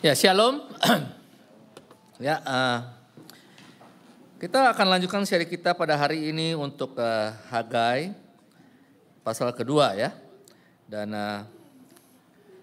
Ya, 0.00 0.16
shalom. 0.16 0.64
ya, 2.24 2.40
uh, 2.40 2.88
kita 4.40 4.72
akan 4.72 4.96
lanjutkan 4.96 5.28
seri 5.28 5.44
kita 5.44 5.76
pada 5.76 5.92
hari 5.92 6.32
ini 6.32 6.56
untuk 6.56 6.96
uh, 6.96 7.36
Hagai 7.52 8.16
pasal 9.20 9.52
kedua 9.52 9.92
ya. 9.92 10.16
Dan 10.88 11.12
uh, 11.12 11.44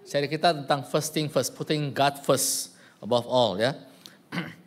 seri 0.02 0.26
kita 0.26 0.50
tentang 0.50 0.82
first 0.82 1.14
thing 1.14 1.30
first, 1.30 1.54
putting 1.54 1.94
God 1.94 2.18
first 2.26 2.74
above 2.98 3.30
all 3.30 3.54
ya. 3.54 3.78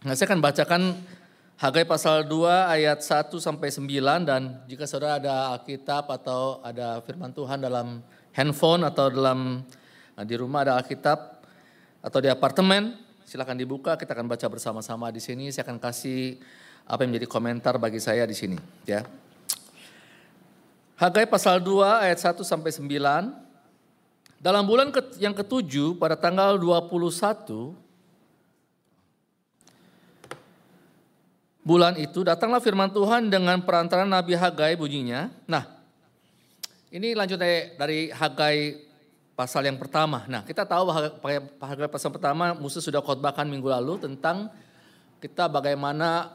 Nah, 0.00 0.16
saya 0.16 0.32
akan 0.32 0.40
bacakan 0.40 0.82
Hagai 1.60 1.84
pasal 1.84 2.24
2 2.24 2.32
ayat 2.80 3.04
1 3.04 3.28
sampai 3.36 3.68
9 3.68 4.24
dan 4.24 4.64
jika 4.64 4.88
saudara 4.88 5.20
ada 5.20 5.52
Alkitab 5.52 6.08
atau 6.08 6.64
ada 6.64 7.04
firman 7.04 7.36
Tuhan 7.36 7.60
dalam 7.60 8.00
handphone 8.32 8.88
atau 8.88 9.12
dalam 9.12 9.60
di 10.24 10.34
rumah 10.38 10.64
ada 10.64 10.80
Alkitab 10.80 11.35
atau 12.06 12.22
di 12.22 12.30
apartemen, 12.30 12.94
silakan 13.26 13.58
dibuka, 13.58 13.98
kita 13.98 14.14
akan 14.14 14.30
baca 14.30 14.46
bersama-sama 14.46 15.10
di 15.10 15.18
sini. 15.18 15.50
Saya 15.50 15.66
akan 15.66 15.82
kasih 15.82 16.38
apa 16.86 17.02
yang 17.02 17.10
menjadi 17.10 17.26
komentar 17.26 17.74
bagi 17.82 17.98
saya 17.98 18.22
di 18.22 18.38
sini, 18.38 18.54
ya. 18.86 19.02
Hagai 20.94 21.26
pasal 21.26 21.58
2 21.58 22.06
ayat 22.06 22.22
1 22.22 22.46
sampai 22.46 22.70
9. 22.70 23.42
Dalam 24.38 24.62
bulan 24.62 24.94
yang 25.18 25.34
ketujuh 25.34 25.98
pada 25.98 26.14
tanggal 26.14 26.54
21 26.54 27.74
bulan 31.66 31.98
itu 31.98 32.22
datanglah 32.22 32.62
firman 32.62 32.94
Tuhan 32.94 33.26
dengan 33.26 33.58
perantaran 33.66 34.06
Nabi 34.06 34.38
Hagai 34.38 34.78
bunyinya. 34.78 35.26
Nah, 35.50 35.66
ini 36.94 37.18
lanjut 37.18 37.42
dari 37.42 38.14
Hagai 38.14 38.85
pasal 39.36 39.68
yang 39.68 39.76
pertama. 39.76 40.24
Nah, 40.26 40.42
kita 40.42 40.64
tahu 40.64 40.88
bahwa 40.88 41.12
pasal 41.92 42.08
pertama 42.08 42.56
Musa 42.56 42.80
sudah 42.80 43.04
khotbahkan 43.04 43.44
minggu 43.44 43.68
lalu 43.68 44.00
tentang 44.00 44.48
kita 45.20 45.52
bagaimana 45.52 46.32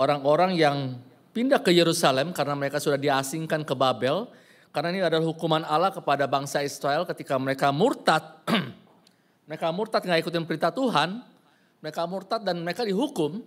orang-orang 0.00 0.56
yang 0.56 0.96
pindah 1.36 1.60
ke 1.60 1.68
Yerusalem 1.76 2.32
karena 2.32 2.56
mereka 2.56 2.80
sudah 2.80 2.96
diasingkan 2.96 3.62
ke 3.68 3.76
Babel. 3.76 4.24
Karena 4.72 4.88
ini 4.92 5.00
adalah 5.04 5.24
hukuman 5.24 5.64
Allah 5.68 5.92
kepada 5.92 6.24
bangsa 6.24 6.64
Israel 6.64 7.04
ketika 7.04 7.36
mereka 7.36 7.68
murtad. 7.72 8.24
mereka 9.48 9.68
murtad 9.68 10.00
nggak 10.04 10.24
ikutin 10.24 10.48
perintah 10.48 10.72
Tuhan. 10.72 11.20
Mereka 11.84 12.02
murtad 12.08 12.40
dan 12.40 12.64
mereka 12.64 12.88
dihukum. 12.88 13.44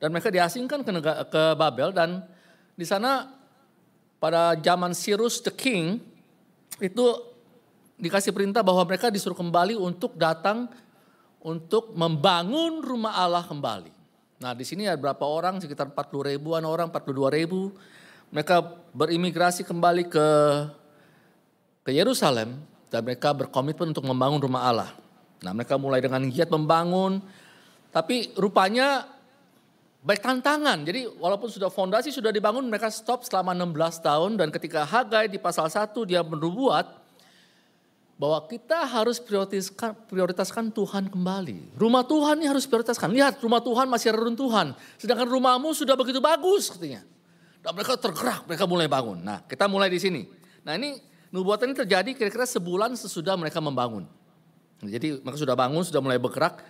Dan 0.00 0.12
mereka 0.12 0.32
diasingkan 0.32 0.80
ke, 0.84 0.92
ke 1.28 1.42
Babel 1.56 1.92
dan 1.92 2.24
di 2.72 2.88
sana 2.88 3.28
pada 4.16 4.56
zaman 4.56 4.96
Cyrus 4.96 5.44
the 5.44 5.52
King 5.52 6.00
itu 6.80 7.29
dikasih 8.00 8.32
perintah 8.32 8.64
bahwa 8.64 8.82
mereka 8.88 9.12
disuruh 9.12 9.36
kembali 9.36 9.76
untuk 9.76 10.16
datang 10.16 10.66
untuk 11.40 11.92
membangun 11.92 12.80
rumah 12.80 13.16
Allah 13.16 13.44
kembali. 13.44 13.92
Nah 14.40 14.56
di 14.56 14.64
sini 14.64 14.88
ada 14.88 14.96
berapa 14.96 15.20
orang, 15.24 15.60
sekitar 15.60 15.92
40 15.92 16.32
ribuan 16.32 16.64
orang, 16.64 16.88
42 16.88 17.36
ribu. 17.36 17.76
Mereka 18.32 18.56
berimigrasi 18.96 19.68
kembali 19.68 20.08
ke 20.08 20.26
ke 21.84 21.90
Yerusalem 21.92 22.60
dan 22.88 23.00
mereka 23.04 23.36
berkomitmen 23.36 23.92
untuk 23.92 24.08
membangun 24.08 24.40
rumah 24.40 24.62
Allah. 24.64 24.90
Nah 25.40 25.52
mereka 25.52 25.76
mulai 25.80 26.00
dengan 26.04 26.24
giat 26.28 26.52
membangun, 26.52 27.20
tapi 27.92 28.32
rupanya 28.36 29.08
baik 30.04 30.20
tantangan. 30.20 30.84
Jadi 30.84 31.08
walaupun 31.20 31.48
sudah 31.48 31.72
fondasi 31.72 32.12
sudah 32.12 32.32
dibangun, 32.32 32.68
mereka 32.68 32.92
stop 32.92 33.24
selama 33.24 33.56
16 33.56 34.00
tahun 34.04 34.30
dan 34.36 34.48
ketika 34.52 34.84
Hagai 34.84 35.32
di 35.32 35.40
pasal 35.40 35.68
1 35.68 35.92
dia 36.04 36.20
berbuat, 36.20 36.99
bahwa 38.20 38.44
kita 38.44 38.84
harus 38.84 39.16
prioritaskan, 39.16 39.96
prioritaskan 40.04 40.68
Tuhan 40.68 41.08
kembali. 41.08 41.72
Rumah 41.72 42.04
Tuhan 42.04 42.36
ini 42.44 42.52
harus 42.52 42.68
prioritaskan. 42.68 43.08
Lihat 43.16 43.40
rumah 43.40 43.64
Tuhan 43.64 43.88
masih 43.88 44.12
reruntuhan. 44.12 44.76
Sedangkan 45.00 45.24
rumahmu 45.24 45.72
sudah 45.72 45.96
begitu 45.96 46.20
bagus 46.20 46.68
katanya. 46.68 47.00
Dan 47.64 47.72
mereka 47.72 47.96
tergerak, 47.96 48.44
mereka 48.44 48.68
mulai 48.68 48.92
bangun. 48.92 49.24
Nah 49.24 49.40
kita 49.48 49.64
mulai 49.72 49.88
di 49.88 49.96
sini. 49.96 50.28
Nah 50.60 50.76
ini 50.76 51.00
nubuatan 51.32 51.72
ini 51.72 51.76
terjadi 51.80 52.12
kira-kira 52.12 52.44
sebulan 52.44 52.92
sesudah 52.92 53.40
mereka 53.40 53.56
membangun. 53.56 54.04
Jadi 54.84 55.24
mereka 55.24 55.40
sudah 55.40 55.56
bangun, 55.56 55.80
sudah 55.80 56.04
mulai 56.04 56.20
bergerak. 56.20 56.60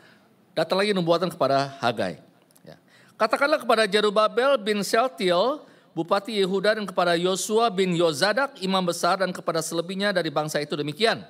Datang 0.55 0.79
lagi 0.79 0.95
nubuatan 0.95 1.35
kepada 1.35 1.75
Hagai. 1.83 2.23
Ya. 2.63 2.79
Katakanlah 3.19 3.59
kepada 3.59 3.91
Jerubabel 3.91 4.55
bin 4.55 4.87
Seltiel, 4.87 5.67
Bupati 5.99 6.31
Yehuda 6.31 6.79
dan 6.79 6.87
kepada 6.87 7.19
Yosua 7.19 7.75
bin 7.75 7.91
Yozadak, 7.99 8.55
imam 8.63 8.87
besar 8.87 9.19
dan 9.19 9.35
kepada 9.35 9.59
selebihnya 9.59 10.15
dari 10.15 10.31
bangsa 10.31 10.63
itu 10.63 10.79
demikian. 10.79 11.27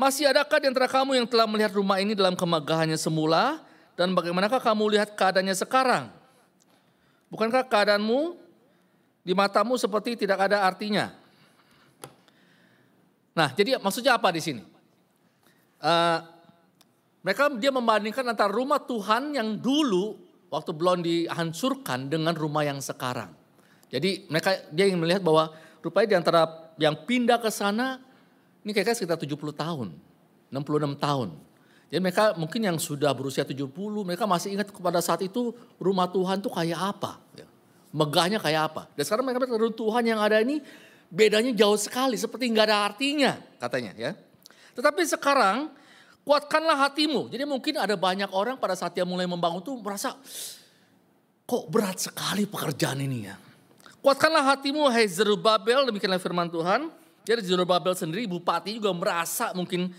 Masih 0.00 0.32
adakah 0.32 0.64
di 0.64 0.66
antara 0.72 0.88
kamu 0.88 1.20
yang 1.20 1.28
telah 1.28 1.44
melihat 1.44 1.76
rumah 1.76 2.00
ini 2.00 2.16
dalam 2.16 2.32
kemegahannya 2.32 2.96
semula 2.96 3.60
dan 4.00 4.16
bagaimanakah 4.16 4.56
kamu 4.56 4.96
lihat 4.96 5.12
keadaannya 5.12 5.52
sekarang? 5.52 6.08
Bukankah 7.28 7.68
keadaanmu 7.68 8.32
di 9.20 9.36
matamu 9.36 9.76
seperti 9.76 10.24
tidak 10.24 10.48
ada 10.48 10.64
artinya? 10.64 11.12
Nah, 13.36 13.52
jadi 13.52 13.76
maksudnya 13.76 14.16
apa 14.16 14.32
di 14.32 14.40
sini? 14.40 14.64
Uh, 15.84 16.24
mereka 17.20 17.52
dia 17.60 17.68
membandingkan 17.68 18.24
antara 18.24 18.48
rumah 18.48 18.80
Tuhan 18.80 19.36
yang 19.36 19.60
dulu 19.60 20.16
waktu 20.48 20.72
belum 20.72 21.04
dihancurkan 21.04 22.08
dengan 22.08 22.32
rumah 22.32 22.64
yang 22.64 22.80
sekarang. 22.80 23.36
Jadi 23.92 24.32
mereka 24.32 24.64
dia 24.72 24.88
ingin 24.88 25.04
melihat 25.04 25.20
bahwa 25.20 25.52
rupanya 25.84 26.08
di 26.08 26.16
antara 26.16 26.72
yang 26.80 26.96
pindah 27.04 27.36
ke 27.36 27.52
sana 27.52 28.00
ini 28.60 28.70
kayaknya 28.76 28.96
sekitar 28.96 29.16
70 29.16 29.36
tahun, 29.56 29.88
66 30.52 30.96
tahun. 31.00 31.28
Jadi 31.90 31.98
mereka 31.98 32.24
mungkin 32.38 32.60
yang 32.62 32.76
sudah 32.78 33.10
berusia 33.10 33.42
70, 33.42 33.66
mereka 34.06 34.22
masih 34.28 34.54
ingat 34.54 34.70
kepada 34.70 35.02
saat 35.02 35.26
itu 35.26 35.50
rumah 35.80 36.06
Tuhan 36.06 36.38
tuh 36.38 36.54
kayak 36.54 36.78
apa. 36.78 37.18
Ya. 37.34 37.48
Megahnya 37.90 38.38
kayak 38.38 38.70
apa. 38.70 38.82
Dan 38.94 39.02
sekarang 39.02 39.26
mereka 39.26 39.42
melihat 39.42 39.74
Tuhan 39.74 40.02
yang 40.06 40.22
ada 40.22 40.38
ini 40.38 40.62
bedanya 41.10 41.50
jauh 41.50 41.74
sekali, 41.74 42.14
seperti 42.14 42.46
nggak 42.46 42.66
ada 42.70 42.78
artinya 42.86 43.32
katanya 43.58 43.92
ya. 43.98 44.12
Tetapi 44.78 45.02
sekarang 45.02 45.74
kuatkanlah 46.22 46.86
hatimu. 46.86 47.26
Jadi 47.26 47.42
mungkin 47.42 47.74
ada 47.82 47.98
banyak 47.98 48.30
orang 48.30 48.54
pada 48.54 48.78
saat 48.78 48.94
dia 48.94 49.02
mulai 49.02 49.26
membangun 49.26 49.58
tuh 49.58 49.74
merasa 49.82 50.14
kok 51.42 51.64
berat 51.66 51.98
sekali 51.98 52.46
pekerjaan 52.46 53.02
ini 53.02 53.26
ya. 53.26 53.34
Kuatkanlah 53.98 54.54
hatimu 54.54 54.86
hai 54.86 55.10
Zerubabel, 55.10 55.90
demikianlah 55.90 56.22
firman 56.22 56.46
Tuhan. 56.46 56.99
Jadi 57.24 57.44
Zorobabel 57.44 57.92
sendiri 57.92 58.24
bupati 58.24 58.80
juga 58.80 58.90
merasa 58.96 59.52
mungkin 59.52 59.92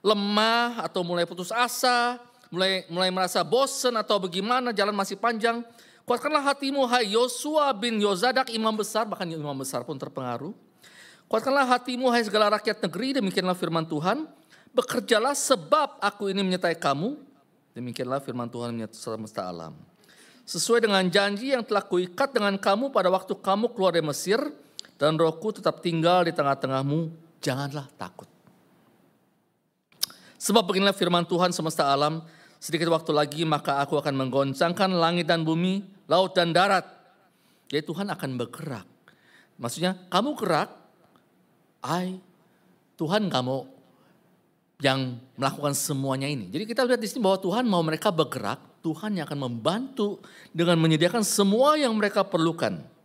lemah 0.00 0.80
atau 0.86 1.04
mulai 1.04 1.26
putus 1.26 1.50
asa, 1.52 2.16
mulai 2.48 2.86
mulai 2.88 3.10
merasa 3.12 3.44
bosan 3.44 3.94
atau 3.98 4.22
bagaimana 4.22 4.70
jalan 4.70 4.94
masih 4.94 5.18
panjang. 5.18 5.62
Kuatkanlah 6.08 6.42
hatimu 6.42 6.82
hai 6.90 7.14
Yosua 7.14 7.70
bin 7.76 8.02
Yozadak 8.02 8.50
imam 8.50 8.74
besar 8.74 9.06
bahkan 9.06 9.28
imam 9.28 9.54
besar 9.54 9.86
pun 9.86 9.94
terpengaruh. 9.94 10.50
Kuatkanlah 11.30 11.62
hatimu 11.78 12.10
hai 12.10 12.26
segala 12.26 12.58
rakyat 12.58 12.82
negeri 12.82 13.22
demikianlah 13.22 13.54
firman 13.54 13.86
Tuhan. 13.86 14.26
Bekerjalah 14.70 15.34
sebab 15.34 15.98
aku 16.02 16.30
ini 16.30 16.42
menyertai 16.42 16.78
kamu. 16.78 17.14
Demikianlah 17.74 18.18
firman 18.22 18.50
Tuhan 18.50 18.74
menyertai 18.74 18.98
semesta 18.98 19.46
alam. 19.46 19.74
Sesuai 20.42 20.82
dengan 20.82 21.06
janji 21.06 21.54
yang 21.54 21.62
telah 21.62 21.86
kuikat 21.86 22.34
dengan 22.34 22.58
kamu 22.58 22.90
pada 22.90 23.06
waktu 23.06 23.30
kamu 23.38 23.70
keluar 23.70 23.94
dari 23.94 24.02
Mesir 24.02 24.42
dan 25.00 25.16
rohku 25.16 25.48
tetap 25.48 25.80
tinggal 25.80 26.28
di 26.28 26.32
tengah-tengahmu, 26.36 27.08
janganlah 27.40 27.88
takut. 27.96 28.28
Sebab 30.36 30.60
beginilah 30.68 30.92
firman 30.92 31.24
Tuhan 31.24 31.56
semesta 31.56 31.88
alam, 31.88 32.20
sedikit 32.60 32.92
waktu 32.92 33.08
lagi 33.16 33.48
maka 33.48 33.80
aku 33.80 33.96
akan 33.96 34.12
menggoncangkan 34.12 34.92
langit 34.92 35.24
dan 35.24 35.40
bumi, 35.40 35.88
laut 36.04 36.36
dan 36.36 36.52
darat. 36.52 36.84
Jadi 37.72 37.80
Tuhan 37.80 38.12
akan 38.12 38.30
bergerak. 38.36 38.84
Maksudnya 39.56 39.96
kamu 40.12 40.36
gerak, 40.36 40.68
I, 41.80 42.20
Tuhan 43.00 43.32
gak 43.32 43.40
mau 43.40 43.64
yang 44.84 45.16
melakukan 45.40 45.72
semuanya 45.72 46.28
ini. 46.28 46.52
Jadi 46.52 46.68
kita 46.68 46.84
lihat 46.84 47.00
di 47.00 47.08
sini 47.08 47.24
bahwa 47.24 47.40
Tuhan 47.40 47.64
mau 47.64 47.80
mereka 47.80 48.12
bergerak, 48.12 48.84
Tuhan 48.84 49.16
yang 49.16 49.24
akan 49.24 49.48
membantu 49.48 50.20
dengan 50.52 50.76
menyediakan 50.76 51.24
semua 51.24 51.80
yang 51.80 51.96
mereka 51.96 52.24
perlukan. 52.24 52.99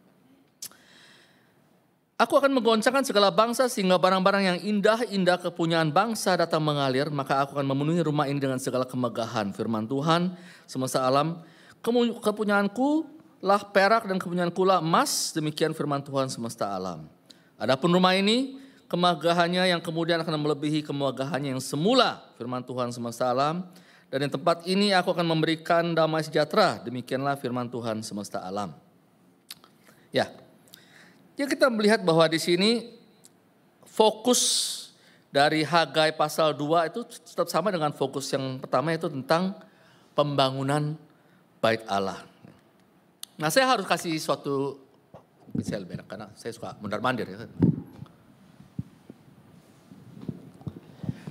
Aku 2.16 2.40
akan 2.40 2.48
menggoncangkan 2.56 3.04
segala 3.04 3.28
bangsa 3.28 3.68
sehingga 3.68 4.00
barang-barang 4.00 4.44
yang 4.48 4.58
indah-indah 4.64 5.36
kepunyaan 5.36 5.92
bangsa 5.92 6.40
datang 6.40 6.64
mengalir. 6.64 7.12
Maka 7.12 7.44
aku 7.44 7.60
akan 7.60 7.68
memenuhi 7.68 8.00
rumah 8.08 8.24
ini 8.32 8.40
dengan 8.40 8.56
segala 8.56 8.88
kemegahan. 8.88 9.52
Firman 9.52 9.84
Tuhan 9.84 10.32
semesta 10.64 11.04
alam. 11.04 11.44
Kepunyaanku 12.24 13.04
lah 13.44 13.68
perak 13.68 14.08
dan 14.08 14.16
kepunyaanku 14.16 14.64
lah 14.64 14.80
emas. 14.80 15.36
Demikian 15.36 15.76
firman 15.76 16.00
Tuhan 16.00 16.32
semesta 16.32 16.72
alam. 16.72 17.04
Adapun 17.60 17.92
rumah 17.92 18.16
ini 18.16 18.64
kemegahannya 18.88 19.76
yang 19.76 19.84
kemudian 19.84 20.24
akan 20.24 20.40
melebihi 20.40 20.88
kemegahannya 20.88 21.60
yang 21.60 21.60
semula. 21.60 22.32
Firman 22.40 22.64
Tuhan 22.64 22.96
semesta 22.96 23.28
alam. 23.28 23.68
Dan 24.08 24.24
di 24.24 24.32
tempat 24.32 24.64
ini 24.64 24.96
aku 24.96 25.12
akan 25.12 25.28
memberikan 25.28 25.92
damai 25.92 26.24
sejahtera. 26.24 26.80
Demikianlah 26.80 27.36
firman 27.36 27.68
Tuhan 27.68 28.00
semesta 28.08 28.40
alam. 28.40 28.72
Ya, 30.16 30.32
Ya 31.36 31.46
kita 31.46 31.68
melihat 31.68 32.00
bahwa 32.00 32.24
di 32.32 32.40
sini 32.40 32.96
fokus 33.84 34.42
dari 35.36 35.68
Hagai 35.68 36.16
pasal 36.16 36.56
2 36.56 36.92
itu 36.96 37.04
tetap 37.04 37.52
sama 37.52 37.68
dengan 37.76 37.92
fokus 37.92 38.32
yang 38.32 38.56
pertama 38.56 38.96
itu 38.96 39.12
tentang 39.12 39.52
pembangunan 40.16 40.96
bait 41.60 41.84
Allah. 41.92 42.24
Nah 43.36 43.52
saya 43.52 43.68
harus 43.68 43.84
kasih 43.84 44.16
suatu, 44.16 44.80
saya 45.60 45.84
lebih 45.84 46.00
enak 46.00 46.08
karena 46.08 46.28
saya 46.40 46.56
suka 46.56 46.80
mundar 46.80 47.04
mandir 47.04 47.28
ya. 47.28 47.52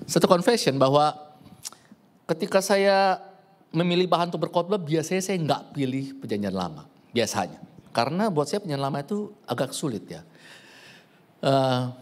Satu 0.05 0.29
confession 0.29 0.77
bahwa 0.77 1.17
ketika 2.29 2.61
saya 2.61 3.25
memilih 3.73 4.05
bahan 4.05 4.29
untuk 4.29 4.45
berkhotbah 4.49 4.77
biasanya 4.77 5.25
saya 5.25 5.41
nggak 5.41 5.63
pilih 5.73 6.21
perjanjian 6.21 6.53
lama 6.53 6.85
biasanya 7.11 7.59
karena 7.95 8.27
buat 8.27 8.51
saya 8.51 8.59
perjanjian 8.59 8.83
lama 8.83 8.99
itu 8.99 9.31
agak 9.47 9.71
sulit 9.71 10.03
ya. 10.11 10.27
Uh, 11.39 11.95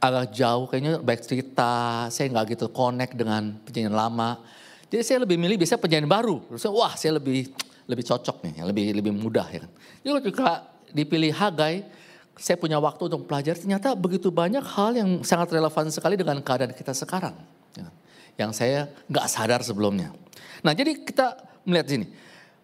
agak 0.00 0.32
jauh 0.32 0.64
kayaknya 0.70 1.02
baik 1.02 1.20
cerita 1.26 2.06
saya 2.08 2.30
nggak 2.32 2.56
gitu 2.56 2.70
connect 2.70 3.18
dengan 3.18 3.58
perjanjian 3.66 3.92
lama. 3.92 4.38
Jadi 4.86 5.02
saya 5.02 5.18
lebih 5.26 5.36
milih 5.36 5.58
biasanya 5.58 5.82
perjanjian 5.82 6.08
baru. 6.08 6.38
Terus 6.46 6.64
wah 6.70 6.94
saya 6.94 7.18
lebih 7.18 7.50
lebih 7.90 8.04
cocok 8.06 8.46
nih 8.46 8.62
lebih 8.62 8.84
lebih 9.02 9.12
mudah 9.12 9.46
ya 9.50 9.66
kan. 9.66 9.70
Jadi 10.00 10.10
juga 10.30 10.50
dipilih 10.94 11.34
Hagai 11.34 11.82
saya 12.38 12.56
punya 12.56 12.78
waktu 12.80 13.10
untuk 13.10 13.26
belajar 13.28 13.52
ternyata 13.58 13.92
begitu 13.92 14.32
banyak 14.32 14.62
hal 14.64 14.96
yang 14.96 15.10
sangat 15.26 15.52
relevan 15.52 15.92
sekali 15.92 16.16
dengan 16.16 16.40
keadaan 16.40 16.72
kita 16.72 16.96
sekarang 16.96 17.36
ya 17.76 17.84
kan? 17.84 17.94
yang 18.40 18.50
saya 18.56 18.88
nggak 19.10 19.26
sadar 19.28 19.60
sebelumnya. 19.60 20.14
Nah 20.64 20.72
jadi 20.72 21.02
kita 21.02 21.36
melihat 21.66 21.90
sini 21.90 22.06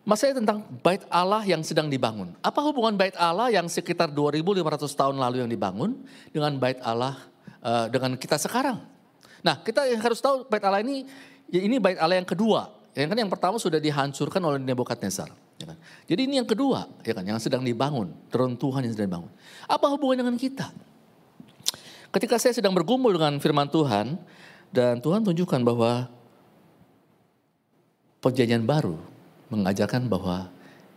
Masalah 0.06 0.38
tentang 0.38 0.62
bait 0.86 1.02
Allah 1.10 1.42
yang 1.42 1.66
sedang 1.66 1.90
dibangun. 1.90 2.30
Apa 2.38 2.62
hubungan 2.62 2.94
bait 2.94 3.10
Allah 3.18 3.50
yang 3.50 3.66
sekitar 3.66 4.06
2500 4.06 4.62
tahun 4.94 5.18
lalu 5.18 5.42
yang 5.42 5.50
dibangun 5.50 5.98
dengan 6.30 6.54
bait 6.62 6.78
Allah 6.86 7.18
uh, 7.58 7.90
dengan 7.90 8.14
kita 8.14 8.38
sekarang? 8.38 8.78
Nah, 9.42 9.58
kita 9.66 9.82
harus 9.98 10.22
tahu 10.22 10.46
bait 10.46 10.62
Allah 10.62 10.78
ini 10.86 11.10
ya 11.50 11.58
ini 11.58 11.82
bait 11.82 11.98
Allah 11.98 12.22
yang 12.22 12.28
kedua. 12.28 12.70
Ya 12.94 13.02
kan 13.10 13.18
yang 13.18 13.26
pertama 13.26 13.58
sudah 13.58 13.82
dihancurkan 13.82 14.38
oleh 14.46 14.62
Nebukadnezar. 14.62 15.26
Ya 15.58 15.74
kan? 15.74 15.76
Jadi 16.06 16.20
ini 16.22 16.38
yang 16.38 16.46
kedua, 16.46 16.86
ya 17.02 17.10
kan 17.10 17.26
yang 17.26 17.42
sedang 17.42 17.66
dibangun, 17.66 18.14
turun 18.30 18.54
Tuhan 18.54 18.86
yang 18.86 18.94
sedang 18.94 19.10
dibangun. 19.10 19.32
Apa 19.66 19.90
hubungan 19.90 20.22
dengan 20.22 20.38
kita? 20.38 20.70
Ketika 22.14 22.38
saya 22.38 22.54
sedang 22.54 22.70
bergumul 22.78 23.10
dengan 23.10 23.42
firman 23.42 23.66
Tuhan 23.66 24.22
dan 24.70 25.02
Tuhan 25.02 25.26
tunjukkan 25.26 25.60
bahwa 25.66 26.06
perjanjian 28.22 28.62
baru 28.62 29.15
mengajarkan 29.52 30.10
bahwa 30.10 30.50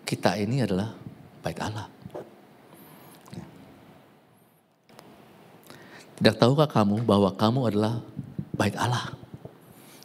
kita 0.04 0.34
ini 0.42 0.66
adalah 0.66 0.94
bait 1.46 1.60
Allah. 1.62 1.88
Tidak 6.20 6.36
tahukah 6.36 6.68
kamu 6.68 7.08
bahwa 7.08 7.32
kamu 7.32 7.60
adalah 7.72 8.04
bait 8.60 8.76
Allah 8.76 9.16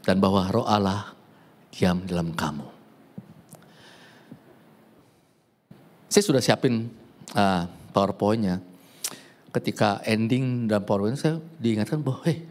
dan 0.07 0.23
bahwa 0.23 0.47
roh 0.53 0.63
Allah 0.63 1.11
diam 1.75 2.07
dalam 2.07 2.31
kamu. 2.31 2.63
Saya 6.07 6.23
sudah 6.23 6.39
siapin 6.39 6.87
uh, 7.35 7.67
powerpointnya. 7.91 8.63
Ketika 9.51 9.99
ending 10.07 10.71
dan 10.71 10.87
powerpoint 10.87 11.19
saya 11.19 11.43
diingatkan 11.59 11.99
bahwa 11.99 12.23
hey, 12.23 12.47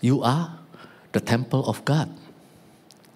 you 0.00 0.24
are 0.24 0.56
the 1.12 1.20
temple 1.20 1.68
of 1.68 1.84
God. 1.84 2.08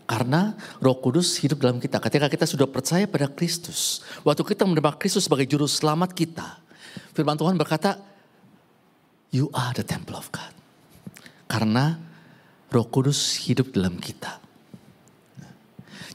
Karena 0.06 0.54
roh 0.78 0.96
kudus 1.02 1.34
hidup 1.42 1.58
dalam 1.58 1.82
kita. 1.82 1.98
Ketika 1.98 2.30
kita 2.30 2.46
sudah 2.46 2.70
percaya 2.70 3.10
pada 3.10 3.26
Kristus. 3.26 4.06
Waktu 4.22 4.46
kita 4.54 4.62
menerima 4.62 4.94
Kristus 4.94 5.26
sebagai 5.26 5.50
juru 5.50 5.66
selamat 5.66 6.14
kita. 6.14 6.62
Firman 7.10 7.34
Tuhan 7.34 7.58
berkata, 7.58 7.98
You 9.34 9.50
are 9.50 9.74
the 9.74 9.82
temple 9.82 10.14
of 10.14 10.30
God. 10.30 10.54
Karena 11.50 11.98
roh 12.70 12.86
kudus 12.86 13.34
hidup 13.42 13.74
dalam 13.74 13.98
kita. 13.98 14.46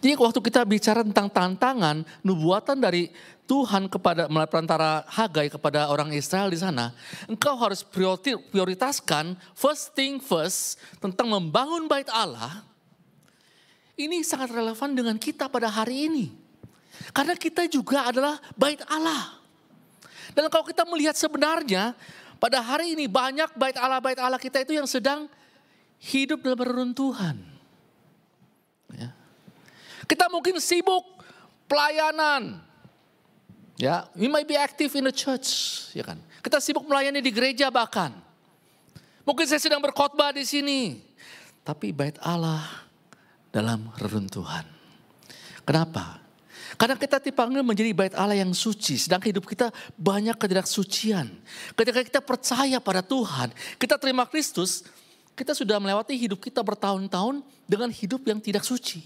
Jadi 0.01 0.17
waktu 0.17 0.39
kita 0.41 0.65
bicara 0.65 1.05
tentang 1.05 1.29
tantangan, 1.29 2.01
nubuatan 2.25 2.81
dari 2.81 3.13
Tuhan 3.45 3.85
kepada 3.85 4.25
melalui 4.25 4.49
perantara 4.49 5.05
Hagai 5.05 5.51
kepada 5.53 5.91
orang 5.93 6.09
Israel 6.15 6.49
di 6.49 6.57
sana, 6.57 6.95
engkau 7.29 7.53
harus 7.59 7.85
prioritaskan 7.85 9.37
first 9.53 9.93
thing 9.93 10.17
first 10.17 10.81
tentang 10.97 11.29
membangun 11.29 11.85
bait 11.85 12.09
Allah 12.09 12.70
ini 13.99 14.23
sangat 14.23 14.55
relevan 14.55 14.95
dengan 14.95 15.15
kita 15.19 15.51
pada 15.51 15.67
hari 15.67 16.07
ini. 16.07 16.25
Karena 17.11 17.35
kita 17.35 17.67
juga 17.67 18.07
adalah 18.07 18.39
bait 18.55 18.79
Allah. 18.87 19.41
Dan 20.31 20.47
kalau 20.47 20.63
kita 20.63 20.87
melihat 20.87 21.17
sebenarnya 21.17 21.91
pada 22.39 22.63
hari 22.63 22.95
ini 22.95 23.05
banyak 23.09 23.51
bait 23.59 23.75
Allah 23.75 23.99
bait 23.99 24.15
Allah 24.15 24.39
kita 24.39 24.63
itu 24.63 24.77
yang 24.77 24.87
sedang 24.87 25.27
hidup 25.99 26.39
dalam 26.39 26.61
reruntuhan. 26.61 27.35
Ya. 28.95 29.11
Kita 30.07 30.31
mungkin 30.31 30.57
sibuk 30.63 31.03
pelayanan. 31.67 32.63
Ya, 33.79 34.05
we 34.13 34.29
might 34.29 34.45
be 34.45 34.53
active 34.53 34.93
in 34.93 35.09
the 35.09 35.15
church, 35.15 35.49
ya 35.97 36.05
kan. 36.05 36.21
Kita 36.45 36.61
sibuk 36.61 36.85
melayani 36.85 37.17
di 37.17 37.33
gereja 37.33 37.73
bahkan. 37.73 38.13
Mungkin 39.25 39.45
saya 39.49 39.57
sedang 39.57 39.81
berkhotbah 39.81 40.33
di 40.33 40.45
sini. 40.45 41.01
Tapi 41.65 41.93
bait 41.93 42.17
Allah 42.21 42.90
dalam 43.51 43.91
reruntuhan. 43.99 44.63
Kenapa? 45.67 46.23
Karena 46.79 46.95
kita 46.95 47.19
dipanggil 47.19 47.61
menjadi 47.61 47.91
bait 47.91 48.15
Allah 48.15 48.39
yang 48.39 48.55
suci, 48.55 48.95
sedang 48.95 49.19
hidup 49.21 49.43
kita 49.43 49.69
banyak 49.99 50.33
ketidaksucian. 50.39 51.27
Ketika 51.75 52.01
kita 52.01 52.19
percaya 52.23 52.79
pada 52.79 53.03
Tuhan, 53.03 53.51
kita 53.75 53.99
terima 53.99 54.23
Kristus, 54.23 54.87
kita 55.35 55.51
sudah 55.51 55.77
melewati 55.83 56.15
hidup 56.15 56.39
kita 56.39 56.63
bertahun-tahun 56.63 57.43
dengan 57.67 57.91
hidup 57.91 58.23
yang 58.23 58.39
tidak 58.39 58.63
suci. 58.63 59.03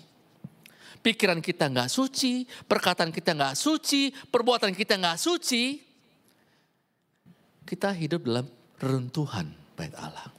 Pikiran 1.02 1.38
kita 1.42 1.70
nggak 1.70 1.90
suci, 1.90 2.50
perkataan 2.66 3.14
kita 3.14 3.38
nggak 3.38 3.54
suci, 3.58 4.10
perbuatan 4.30 4.74
kita 4.74 4.98
nggak 4.98 5.18
suci. 5.22 5.82
Kita 7.66 7.94
hidup 7.94 8.26
dalam 8.26 8.46
reruntuhan 8.78 9.50
bait 9.74 9.94
Allah. 9.98 10.35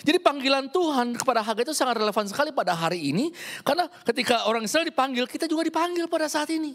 Jadi 0.00 0.16
panggilan 0.16 0.72
Tuhan 0.72 1.12
kepada 1.16 1.44
Hagai 1.44 1.68
itu 1.68 1.76
sangat 1.76 2.00
relevan 2.00 2.24
sekali 2.24 2.50
pada 2.50 2.72
hari 2.72 3.12
ini. 3.12 3.28
Karena 3.60 3.84
ketika 4.08 4.48
orang 4.48 4.64
Israel 4.64 4.88
dipanggil, 4.88 5.28
kita 5.28 5.44
juga 5.44 5.66
dipanggil 5.66 6.08
pada 6.08 6.24
saat 6.24 6.48
ini. 6.48 6.72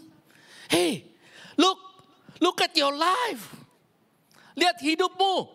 Hey, 0.70 1.06
look, 1.58 1.78
look 2.38 2.62
at 2.62 2.70
your 2.78 2.94
life. 2.94 3.50
Lihat 4.54 4.78
hidupmu. 4.78 5.52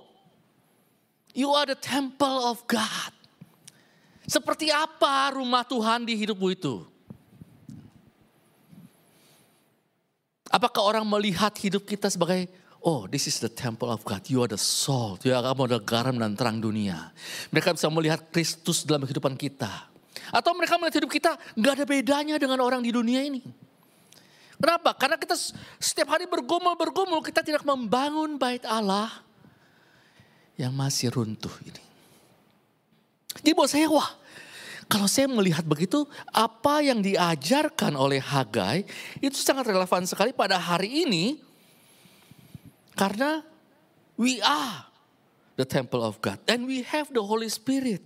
You 1.31 1.55
are 1.55 1.63
the 1.63 1.79
temple 1.79 2.43
of 2.43 2.59
God. 2.67 3.15
Seperti 4.27 4.67
apa 4.71 5.31
rumah 5.31 5.63
Tuhan 5.63 6.03
di 6.03 6.15
hidupmu 6.19 6.47
itu? 6.51 6.83
Apakah 10.51 10.83
orang 10.83 11.07
melihat 11.07 11.55
hidup 11.63 11.87
kita 11.87 12.11
sebagai 12.11 12.51
Oh, 12.81 13.05
this 13.05 13.29
is 13.29 13.37
the 13.37 13.49
temple 13.49 13.93
of 13.93 14.01
God. 14.01 14.25
You 14.25 14.41
are 14.41 14.49
the 14.49 14.57
salt. 14.57 15.21
You 15.21 15.37
are 15.37 15.45
kamu 15.45 15.69
adalah 15.69 15.85
garam 15.85 16.17
dan 16.17 16.33
terang 16.33 16.57
dunia. 16.57 17.13
Mereka 17.53 17.77
bisa 17.77 17.85
melihat 17.93 18.25
Kristus 18.33 18.81
dalam 18.81 19.05
kehidupan 19.05 19.37
kita. 19.37 19.69
Atau 20.33 20.57
mereka 20.57 20.81
melihat 20.81 21.05
hidup 21.05 21.13
kita 21.13 21.37
nggak 21.53 21.73
ada 21.77 21.85
bedanya 21.85 22.35
dengan 22.41 22.57
orang 22.57 22.81
di 22.81 22.89
dunia 22.89 23.21
ini. 23.21 23.45
Kenapa? 24.57 24.97
Karena 24.97 25.17
kita 25.17 25.37
setiap 25.77 26.13
hari 26.13 26.25
bergumul-bergumul, 26.25 27.21
kita 27.25 27.45
tidak 27.45 27.65
membangun 27.65 28.37
bait 28.37 28.65
Allah 28.65 29.09
yang 30.57 30.73
masih 30.73 31.13
runtuh 31.13 31.53
ini. 31.65 31.83
Jadi 33.41 33.51
buat 33.57 33.69
saya, 33.69 33.89
wah 33.89 34.09
kalau 34.85 35.09
saya 35.09 35.29
melihat 35.29 35.65
begitu, 35.65 36.05
apa 36.29 36.83
yang 36.85 37.01
diajarkan 37.01 37.93
oleh 37.93 38.21
Hagai 38.21 38.85
itu 39.23 39.37
sangat 39.37 39.69
relevan 39.69 40.05
sekali 40.05 40.33
pada 40.33 40.61
hari 40.61 41.07
ini 41.07 41.50
karena 43.01 43.41
we 44.13 44.37
are 44.45 44.85
the 45.57 45.65
temple 45.65 46.05
of 46.05 46.21
God 46.21 46.37
and 46.45 46.69
we 46.69 46.85
have 46.85 47.09
the 47.09 47.25
Holy 47.25 47.49
Spirit. 47.49 48.05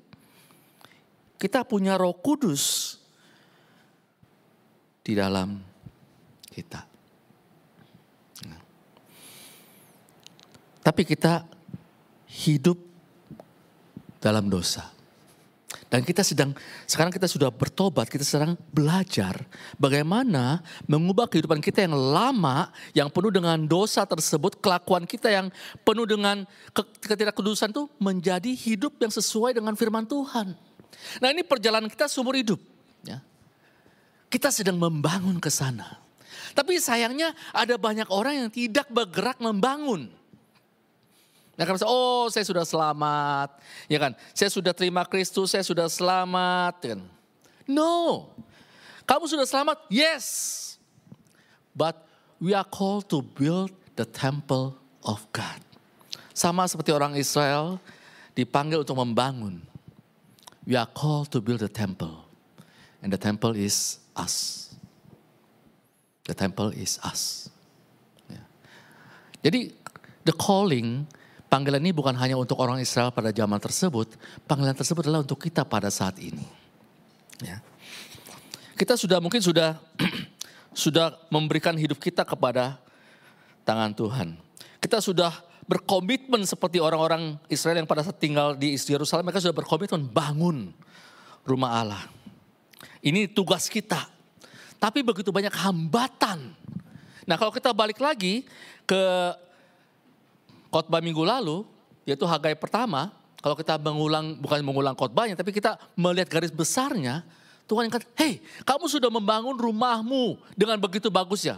Kita 1.35 1.67
punya 1.67 1.99
Roh 1.99 2.15
Kudus 2.15 2.95
di 5.03 5.11
dalam 5.19 5.59
kita. 6.47 6.87
Tapi 10.79 11.01
kita 11.03 11.43
hidup 12.47 12.79
dalam 14.23 14.47
dosa. 14.47 14.94
Dan 15.95 16.03
kita 16.03 16.27
sedang, 16.27 16.51
sekarang 16.83 17.07
kita 17.07 17.23
sudah 17.23 17.47
bertobat, 17.47 18.11
kita 18.11 18.27
sedang 18.27 18.59
belajar 18.75 19.47
bagaimana 19.79 20.59
mengubah 20.91 21.23
kehidupan 21.23 21.63
kita 21.63 21.87
yang 21.87 21.95
lama, 21.95 22.67
yang 22.91 23.07
penuh 23.07 23.31
dengan 23.31 23.55
dosa 23.63 24.03
tersebut, 24.03 24.59
kelakuan 24.59 25.07
kita 25.07 25.31
yang 25.31 25.47
penuh 25.87 26.03
dengan 26.03 26.43
ketidakkudusan 26.99 27.71
itu 27.71 27.87
menjadi 27.95 28.51
hidup 28.51 28.99
yang 28.99 29.07
sesuai 29.07 29.55
dengan 29.55 29.71
firman 29.79 30.03
Tuhan. 30.03 30.51
Nah 31.23 31.27
ini 31.31 31.47
perjalanan 31.47 31.87
kita 31.87 32.11
seumur 32.11 32.35
hidup. 32.35 32.59
Ya. 33.07 33.23
Kita 34.27 34.51
sedang 34.51 34.75
membangun 34.75 35.39
ke 35.39 35.47
sana. 35.47 36.03
Tapi 36.51 36.75
sayangnya 36.75 37.31
ada 37.55 37.79
banyak 37.79 38.11
orang 38.11 38.43
yang 38.43 38.49
tidak 38.51 38.91
bergerak 38.91 39.39
membangun. 39.39 40.11
Mereka 41.55 41.71
merasa, 41.71 41.87
oh 41.87 42.27
saya 42.27 42.43
sudah 42.43 42.67
selamat. 42.67 43.59
Ya 43.87 43.99
kan, 43.99 44.11
saya 44.35 44.51
sudah 44.51 44.75
terima 44.75 45.07
Kristus, 45.07 45.55
saya 45.55 45.63
sudah 45.63 45.87
selamat. 45.87 46.73
Ya 46.83 46.89
kan. 46.99 47.01
No, 47.65 48.29
kamu 49.05 49.29
sudah 49.29 49.45
selamat? 49.45 49.85
Yes. 49.87 50.25
But 51.77 52.01
we 52.41 52.57
are 52.57 52.65
called 52.65 53.07
to 53.13 53.21
build 53.21 53.69
the 53.93 54.05
temple 54.05 54.75
of 55.05 55.21
God. 55.29 55.61
Sama 56.35 56.67
seperti 56.67 56.91
orang 56.91 57.15
Israel 57.15 57.79
dipanggil 58.33 58.83
untuk 58.83 58.97
membangun. 58.99 59.61
We 60.65 60.73
are 60.73 60.89
called 60.89 61.29
to 61.31 61.39
build 61.39 61.61
the 61.61 61.71
temple. 61.71 62.25
And 63.05 63.13
the 63.13 63.21
temple 63.21 63.53
is 63.53 64.01
us. 64.17 64.73
The 66.25 66.33
temple 66.33 66.73
is 66.73 66.97
us. 67.05 67.53
Ya. 68.25 68.41
Jadi 69.45 69.77
the 70.25 70.33
calling, 70.33 71.05
panggilan 71.55 71.79
ini 71.79 71.95
bukan 71.95 72.11
hanya 72.19 72.35
untuk 72.35 72.59
orang 72.59 72.83
Israel 72.83 73.15
pada 73.15 73.31
zaman 73.31 73.55
tersebut, 73.63 74.19
panggilan 74.43 74.75
tersebut 74.75 75.07
adalah 75.07 75.23
untuk 75.23 75.39
kita 75.39 75.63
pada 75.63 75.87
saat 75.87 76.19
ini. 76.19 76.43
Ya. 77.39 77.63
Kita 78.75 78.99
sudah 78.99 79.23
mungkin 79.23 79.39
sudah 79.39 79.79
sudah 80.83 81.15
memberikan 81.31 81.71
hidup 81.79 81.95
kita 81.95 82.27
kepada 82.27 82.75
tangan 83.63 83.95
Tuhan. 83.95 84.35
Kita 84.83 84.99
sudah 84.99 85.31
berkomitmen 85.63 86.43
seperti 86.43 86.83
orang-orang 86.83 87.39
Israel 87.47 87.79
yang 87.79 87.87
pada 87.87 88.03
saat 88.03 88.19
tinggal 88.19 88.59
di 88.59 88.75
Yerusalem, 88.75 89.23
mereka 89.23 89.39
sudah 89.39 89.55
berkomitmen 89.55 90.11
bangun 90.11 90.75
rumah 91.47 91.71
Allah. 91.79 92.03
Ini 92.99 93.31
tugas 93.31 93.71
kita. 93.71 94.11
Tapi 94.75 95.07
begitu 95.07 95.31
banyak 95.31 95.55
hambatan. 95.55 96.51
Nah 97.23 97.35
kalau 97.39 97.55
kita 97.55 97.71
balik 97.71 98.03
lagi 98.03 98.43
ke 98.83 99.01
khotbah 100.73 101.01
minggu 101.01 101.21
lalu, 101.21 101.65
yaitu 102.05 102.23
Hagai 102.23 102.53
pertama, 102.55 103.13
kalau 103.41 103.53
kita 103.53 103.77
mengulang, 103.77 104.37
bukan 104.41 104.61
mengulang 104.65 104.97
khotbahnya, 104.97 105.37
tapi 105.37 105.53
kita 105.53 105.77
melihat 105.93 106.29
garis 106.29 106.49
besarnya, 106.49 107.21
Tuhan 107.65 107.89
yang 107.89 107.93
kata, 107.97 108.05
hei 108.17 108.41
kamu 108.61 108.85
sudah 108.85 109.09
membangun 109.09 109.57
rumahmu 109.57 110.37
dengan 110.53 110.77
begitu 110.77 111.09
bagus 111.09 111.45
ya. 111.45 111.57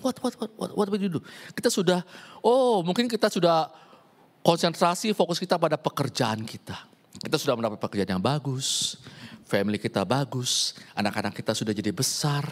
What, 0.00 0.16
what, 0.22 0.34
what, 0.38 0.50
what, 0.56 0.70
what 0.74 0.88
we 0.90 1.10
do? 1.10 1.20
Kita 1.52 1.68
sudah, 1.68 2.06
oh 2.40 2.80
mungkin 2.80 3.10
kita 3.10 3.28
sudah 3.28 3.68
konsentrasi 4.40 5.12
fokus 5.12 5.36
kita 5.36 5.60
pada 5.60 5.76
pekerjaan 5.76 6.46
kita. 6.46 6.88
Kita 7.20 7.36
sudah 7.36 7.58
mendapat 7.58 7.76
pekerjaan 7.82 8.16
yang 8.16 8.22
bagus, 8.22 8.96
family 9.50 9.82
kita 9.82 10.06
bagus, 10.06 10.78
anak-anak 10.94 11.34
kita 11.34 11.50
sudah 11.50 11.74
jadi 11.74 11.90
besar, 11.90 12.46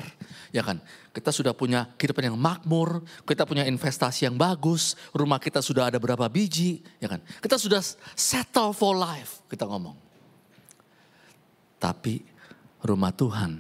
ya 0.51 0.67
kan? 0.67 0.83
Kita 1.15 1.31
sudah 1.31 1.55
punya 1.55 1.87
kehidupan 1.95 2.35
yang 2.35 2.35
makmur, 2.35 3.07
kita 3.23 3.47
punya 3.47 3.63
investasi 3.63 4.27
yang 4.27 4.35
bagus, 4.35 4.99
rumah 5.15 5.39
kita 5.39 5.63
sudah 5.63 5.87
ada 5.87 6.03
berapa 6.03 6.27
biji, 6.27 6.83
ya 6.99 7.07
kan? 7.07 7.23
Kita 7.39 7.55
sudah 7.55 7.79
settle 8.19 8.75
for 8.75 8.99
life, 8.99 9.47
kita 9.47 9.63
ngomong. 9.63 9.95
Tapi 11.79 12.19
rumah 12.83 13.15
Tuhan 13.15 13.53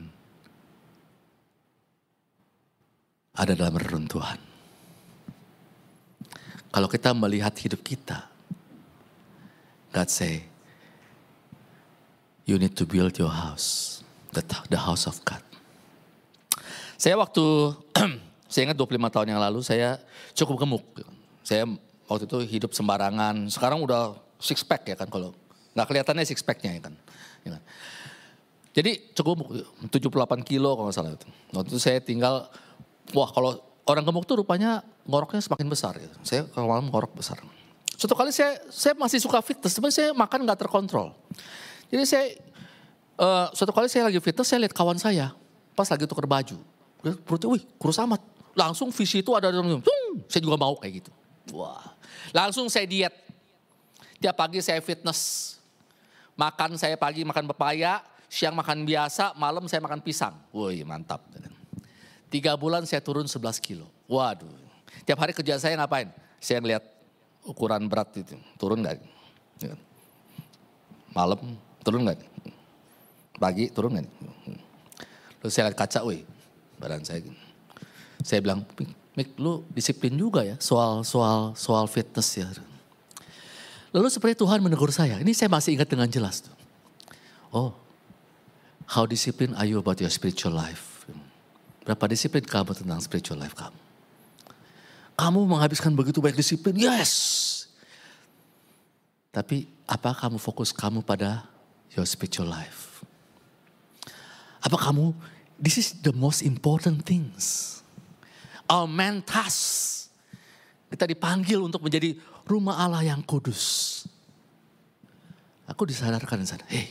ada 3.38 3.54
dalam 3.54 3.78
reruntuhan. 3.78 4.42
Kalau 6.74 6.90
kita 6.90 7.14
melihat 7.14 7.54
hidup 7.62 7.80
kita, 7.86 8.26
God 9.94 10.10
say, 10.10 10.47
you 12.48 12.56
need 12.56 12.72
to 12.72 12.88
build 12.88 13.12
your 13.20 13.28
house, 13.28 14.00
the, 14.32 14.40
the 14.72 14.80
house 14.80 15.04
of 15.04 15.20
God. 15.28 15.44
Saya 16.96 17.20
waktu, 17.20 17.44
saya 18.50 18.72
ingat 18.72 18.78
25 18.80 18.96
tahun 19.12 19.26
yang 19.36 19.40
lalu 19.44 19.60
saya 19.60 20.00
cukup 20.32 20.64
gemuk. 20.64 20.84
Saya 21.44 21.68
waktu 22.08 22.24
itu 22.24 22.38
hidup 22.48 22.72
sembarangan, 22.72 23.52
sekarang 23.52 23.84
udah 23.84 24.16
six 24.40 24.64
pack 24.64 24.88
ya 24.88 24.96
kan 24.96 25.12
kalau 25.12 25.36
nggak 25.76 25.86
kelihatannya 25.86 26.24
six 26.24 26.40
packnya 26.40 26.80
ya 26.80 26.82
kan. 26.88 26.94
Ya 27.44 27.50
kan. 27.60 27.62
Jadi 28.72 29.12
cukup 29.12 29.44
78 29.92 30.48
kilo 30.48 30.72
kalau 30.72 30.88
nggak 30.88 30.96
salah 30.96 31.12
itu. 31.12 31.28
Waktu 31.52 31.68
itu 31.68 31.78
saya 31.78 32.00
tinggal, 32.00 32.48
wah 33.12 33.28
kalau 33.28 33.60
orang 33.84 34.02
gemuk 34.08 34.24
tuh 34.24 34.40
rupanya 34.40 34.80
ngoroknya 35.04 35.44
semakin 35.44 35.68
besar. 35.68 36.00
Gitu. 36.00 36.16
Saya 36.24 36.48
kalau 36.48 36.72
malam 36.72 36.88
ngorok 36.88 37.12
besar. 37.12 37.36
Suatu 37.98 38.16
kali 38.16 38.32
saya 38.32 38.56
saya 38.72 38.96
masih 38.96 39.20
suka 39.20 39.42
fitness, 39.44 39.76
tapi 39.76 39.92
saya 39.92 40.16
makan 40.16 40.48
nggak 40.48 40.64
terkontrol. 40.64 41.12
Jadi 41.88 42.04
saya 42.04 42.26
uh, 43.16 43.46
suatu 43.56 43.72
kali 43.72 43.88
saya 43.88 44.08
lagi 44.08 44.20
fitness, 44.20 44.48
saya 44.48 44.64
lihat 44.64 44.76
kawan 44.76 45.00
saya 45.00 45.32
pas 45.78 45.86
lagi 45.86 46.04
tuker 46.10 46.26
baju. 46.26 46.58
Perutnya, 47.22 47.48
wih 47.54 47.62
kurus 47.78 47.98
amat. 48.02 48.18
Langsung 48.58 48.90
visi 48.90 49.22
itu 49.22 49.30
ada 49.38 49.54
dalam, 49.54 49.78
saya 50.26 50.42
juga 50.42 50.58
mau 50.58 50.74
kayak 50.74 51.04
gitu. 51.04 51.10
Wah, 51.54 51.94
langsung 52.34 52.66
saya 52.66 52.84
diet. 52.90 53.14
Tiap 54.18 54.34
pagi 54.34 54.58
saya 54.58 54.82
fitness. 54.82 55.54
Makan 56.34 56.74
saya 56.74 56.98
pagi 56.98 57.22
makan 57.22 57.46
pepaya, 57.54 58.02
siang 58.26 58.58
makan 58.58 58.82
biasa, 58.82 59.38
malam 59.38 59.70
saya 59.70 59.78
makan 59.78 60.02
pisang. 60.02 60.34
Wih 60.50 60.82
mantap. 60.82 61.22
Tiga 62.28 62.58
bulan 62.58 62.82
saya 62.84 62.98
turun 62.98 63.30
11 63.30 63.62
kilo. 63.62 63.86
Waduh. 64.10 64.50
Tiap 65.06 65.18
hari 65.22 65.32
kerja 65.32 65.56
saya 65.56 65.78
ngapain? 65.78 66.10
Saya 66.42 66.58
ngeliat 66.60 66.84
ukuran 67.46 67.86
berat 67.86 68.10
itu. 68.18 68.36
Turun 68.58 68.82
gak? 68.84 69.00
Malam 71.14 71.56
turun 71.88 72.04
nggak? 72.04 72.20
Pagi 73.40 73.72
turun 73.72 73.96
nggak? 73.96 74.08
Terus 75.40 75.52
saya 75.56 75.72
lihat 75.72 75.80
kaca, 75.80 76.04
wih 76.04 76.28
badan 76.76 77.00
saya. 77.00 77.24
Saya 78.20 78.44
bilang, 78.44 78.68
Mik, 79.16 79.34
lu 79.40 79.66
disiplin 79.72 80.14
juga 80.14 80.46
ya 80.46 80.54
soal 80.62 81.02
soal 81.02 81.56
soal 81.56 81.88
fitness 81.90 82.28
ya. 82.38 82.46
Lalu 83.90 84.12
seperti 84.12 84.38
Tuhan 84.38 84.60
menegur 84.60 84.92
saya, 84.92 85.16
ini 85.18 85.32
saya 85.32 85.48
masih 85.48 85.74
ingat 85.74 85.88
dengan 85.88 86.06
jelas 86.06 86.44
tuh. 86.44 86.54
Oh, 87.48 87.72
how 88.84 89.08
disciplined 89.08 89.56
are 89.56 89.64
you 89.64 89.80
about 89.80 89.96
your 89.98 90.12
spiritual 90.12 90.52
life? 90.52 91.08
Berapa 91.88 92.04
disiplin 92.12 92.44
kamu 92.44 92.76
tentang 92.84 93.00
spiritual 93.00 93.40
life 93.40 93.56
kamu? 93.56 93.80
Kamu 95.18 95.40
menghabiskan 95.50 95.90
begitu 95.96 96.20
banyak 96.20 96.38
disiplin, 96.38 96.76
yes. 96.76 97.66
Tapi 99.32 99.66
apa 99.88 100.14
kamu 100.14 100.36
fokus 100.36 100.70
kamu 100.70 101.00
pada 101.00 101.48
your 101.96 102.04
spiritual 102.08 102.48
life? 102.48 103.04
Apa 104.64 104.76
kamu, 104.76 105.14
this 105.56 105.78
is 105.78 105.94
the 106.02 106.12
most 106.12 106.42
important 106.42 107.06
things. 107.06 107.78
Our 108.68 108.90
man 108.90 109.22
task. 109.24 110.10
Kita 110.88 111.04
dipanggil 111.04 111.60
untuk 111.60 111.84
menjadi 111.84 112.16
rumah 112.48 112.80
Allah 112.80 113.04
yang 113.04 113.20
kudus. 113.20 114.04
Aku 115.68 115.84
disadarkan 115.84 116.40
di 116.40 116.48
sana, 116.48 116.64
hey, 116.72 116.88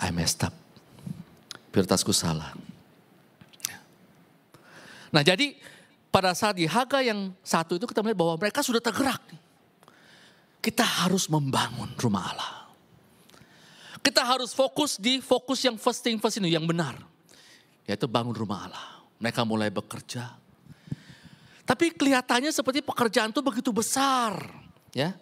I 0.00 0.08
messed 0.08 0.40
up. 0.40 0.56
Prioritasku 1.68 2.16
salah. 2.16 2.56
Nah 5.12 5.20
jadi 5.20 5.52
pada 6.08 6.32
saat 6.32 6.56
di 6.56 6.64
Haga 6.64 7.04
yang 7.04 7.32
satu 7.44 7.76
itu 7.76 7.84
kita 7.84 8.00
melihat 8.00 8.18
bahwa 8.24 8.34
mereka 8.40 8.64
sudah 8.64 8.80
tergerak. 8.80 9.20
Kita 10.68 10.84
harus 10.84 11.32
membangun 11.32 11.88
rumah 11.96 12.28
Allah. 12.28 12.52
Kita 14.04 14.20
harus 14.20 14.52
fokus 14.52 15.00
di 15.00 15.16
fokus 15.24 15.64
yang 15.64 15.80
first 15.80 16.04
thing 16.04 16.20
first 16.20 16.36
ini, 16.36 16.52
yang 16.52 16.68
benar. 16.68 16.92
Yaitu 17.88 18.04
bangun 18.04 18.36
rumah 18.36 18.68
Allah. 18.68 19.00
Mereka 19.16 19.48
mulai 19.48 19.72
bekerja. 19.72 20.36
Tapi 21.64 21.96
kelihatannya 21.96 22.52
seperti 22.52 22.84
pekerjaan 22.84 23.32
itu 23.32 23.40
begitu 23.40 23.72
besar. 23.72 24.36
ya 24.92 25.16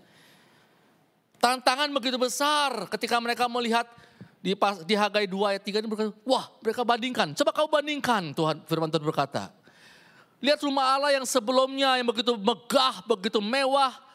Tantangan 1.38 1.95
begitu 1.95 2.19
besar 2.19 2.91
ketika 2.91 3.23
mereka 3.23 3.47
melihat 3.47 3.87
di, 4.43 4.50
di 4.83 4.95
Hagai 4.99 5.31
2 5.31 5.50
ayat 5.55 5.62
3 5.62 5.79
ini 5.79 5.87
berkata, 5.87 6.11
wah 6.26 6.50
mereka 6.59 6.83
bandingkan. 6.83 7.38
Coba 7.38 7.55
kau 7.55 7.71
bandingkan 7.71 8.35
Tuhan 8.35 8.67
firman 8.67 8.91
Tuhan 8.91 9.07
berkata. 9.07 9.55
Lihat 10.43 10.59
rumah 10.67 10.99
Allah 10.99 11.15
yang 11.15 11.26
sebelumnya 11.26 12.03
yang 12.03 12.07
begitu 12.11 12.35
megah, 12.35 13.07
begitu 13.07 13.38
mewah. 13.38 14.06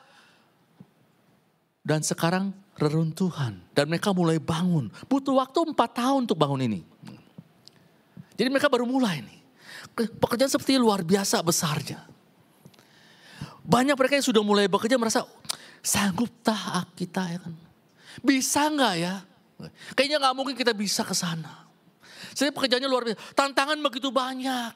Dan 1.82 2.06
sekarang 2.06 2.54
reruntuhan. 2.78 3.58
Dan 3.74 3.90
mereka 3.90 4.14
mulai 4.14 4.38
bangun. 4.38 4.94
Butuh 5.10 5.38
waktu 5.38 5.74
empat 5.74 5.98
tahun 5.98 6.30
untuk 6.30 6.38
bangun 6.38 6.62
ini. 6.62 6.82
Jadi 8.38 8.48
mereka 8.50 8.70
baru 8.70 8.86
mulai 8.86 9.22
nih. 9.22 9.40
Pekerjaan 10.18 10.50
seperti 10.50 10.78
luar 10.78 11.02
biasa 11.02 11.42
besarnya. 11.42 12.06
Banyak 13.62 13.94
mereka 13.94 14.18
yang 14.18 14.26
sudah 14.26 14.42
mulai 14.42 14.66
bekerja 14.66 14.98
merasa 14.98 15.26
sanggup 15.82 16.30
tak 16.42 16.90
kita 16.98 17.22
ya 17.30 17.40
kan. 17.42 17.54
Bisa 18.22 18.70
nggak 18.70 18.96
ya? 18.98 19.22
Kayaknya 19.94 20.18
nggak 20.22 20.36
mungkin 20.38 20.56
kita 20.58 20.74
bisa 20.74 21.06
ke 21.06 21.14
sana. 21.14 21.70
Jadi 22.34 22.50
pekerjaannya 22.50 22.90
luar 22.90 23.04
biasa. 23.10 23.22
Tantangan 23.38 23.78
begitu 23.82 24.10
banyak. 24.10 24.74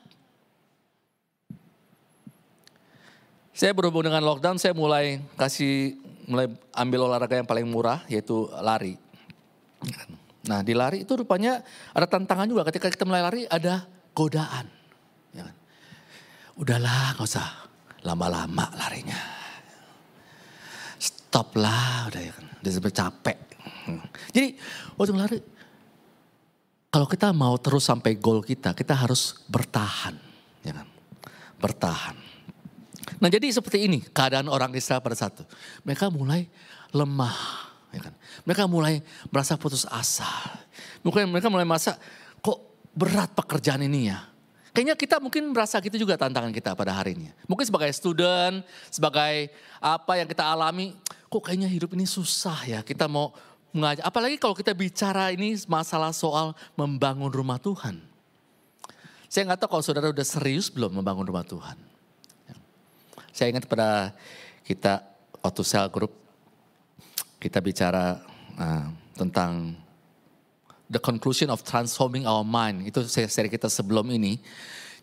Saya 3.56 3.72
berhubung 3.72 4.04
dengan 4.04 4.20
lockdown, 4.20 4.60
saya 4.60 4.76
mulai 4.76 5.24
kasih 5.40 5.96
mulai 6.25 6.50
ambil 6.74 7.10
olahraga 7.10 7.38
yang 7.38 7.50
paling 7.50 7.65
murah 7.70 8.01
yaitu 8.10 8.50
lari. 8.62 8.98
Nah 10.46 10.62
di 10.62 10.74
lari 10.77 11.05
itu 11.05 11.13
rupanya 11.17 11.62
ada 11.94 12.05
tantangan 12.05 12.46
juga 12.46 12.65
ketika 12.70 12.89
kita 12.89 13.05
mulai 13.05 13.22
lari 13.22 13.41
ada 13.50 13.86
godaan. 14.13 14.70
Ya 15.34 15.44
kan? 15.46 15.55
Udahlah 16.58 17.17
nggak 17.17 17.25
usah 17.25 17.48
lama-lama 18.05 18.70
larinya. 18.77 19.17
stop 21.01 21.60
lah 21.60 22.08
udah 22.08 22.22
ya 22.22 22.32
kan. 22.32 22.46
Udah 22.63 22.72
sampai 22.72 22.94
capek. 22.96 23.38
Jadi 24.32 24.48
waktu 24.96 25.13
lari, 25.13 25.38
kalau 26.88 27.12
kita 27.12 27.36
mau 27.36 27.60
terus 27.60 27.84
sampai 27.84 28.15
goal 28.15 28.39
kita, 28.39 28.72
kita 28.72 28.96
harus 28.96 29.44
bertahan. 29.51 30.15
Ya 30.63 30.74
kan? 30.79 30.88
Bertahan. 31.60 32.25
Nah 33.20 33.30
jadi 33.32 33.48
seperti 33.52 33.88
ini 33.88 34.00
keadaan 34.12 34.52
orang 34.52 34.72
Israel 34.76 35.00
pada 35.00 35.16
satu. 35.16 35.48
Mereka 35.88 36.12
mulai 36.12 36.48
lemah. 36.92 37.38
Ya 37.96 38.12
kan? 38.12 38.14
Mereka 38.44 38.64
mulai 38.68 39.00
merasa 39.32 39.56
putus 39.56 39.88
asa. 39.88 40.28
Mungkin 41.00 41.32
mereka 41.32 41.48
mulai 41.48 41.64
merasa 41.64 41.96
kok 42.44 42.60
berat 42.92 43.32
pekerjaan 43.32 43.84
ini 43.88 44.12
ya. 44.12 44.20
Kayaknya 44.76 44.96
kita 45.00 45.16
mungkin 45.24 45.56
merasa 45.56 45.80
gitu 45.80 45.96
juga 45.96 46.20
tantangan 46.20 46.52
kita 46.52 46.76
pada 46.76 46.92
hari 46.92 47.16
ini. 47.16 47.32
Mungkin 47.48 47.64
sebagai 47.64 47.88
student, 47.96 48.60
sebagai 48.92 49.48
apa 49.80 50.20
yang 50.20 50.28
kita 50.28 50.44
alami, 50.44 50.92
kok 51.32 51.48
kayaknya 51.48 51.72
hidup 51.72 51.96
ini 51.96 52.04
susah 52.04 52.60
ya. 52.68 52.80
Kita 52.84 53.08
mau 53.08 53.32
mengajar, 53.72 54.04
apalagi 54.04 54.36
kalau 54.36 54.52
kita 54.52 54.76
bicara 54.76 55.32
ini 55.32 55.56
masalah 55.72 56.12
soal 56.12 56.52
membangun 56.76 57.32
rumah 57.32 57.56
Tuhan. 57.56 58.04
Saya 59.32 59.48
nggak 59.48 59.64
tahu 59.64 59.80
kalau 59.80 59.84
saudara 59.84 60.12
udah 60.12 60.28
serius 60.28 60.68
belum 60.68 61.00
membangun 61.00 61.24
rumah 61.24 61.48
Tuhan. 61.48 61.76
Saya 63.36 63.51
ingat 63.51 63.68
pada 63.68 64.15
kita 64.63 65.04
waktu 65.44 65.60
sel 65.68 65.92
group, 65.92 66.15
kita 67.36 67.60
bicara 67.60 68.24
uh, 68.56 68.88
tentang 69.12 69.75
the 70.88 71.04
conclusion 71.04 71.51
of 71.51 71.60
transforming 71.60 72.24
our 72.24 72.48
mind. 72.48 72.88
Itu 72.88 73.04
seri 73.04 73.51
kita 73.51 73.68
sebelum 73.68 74.08
ini. 74.08 74.39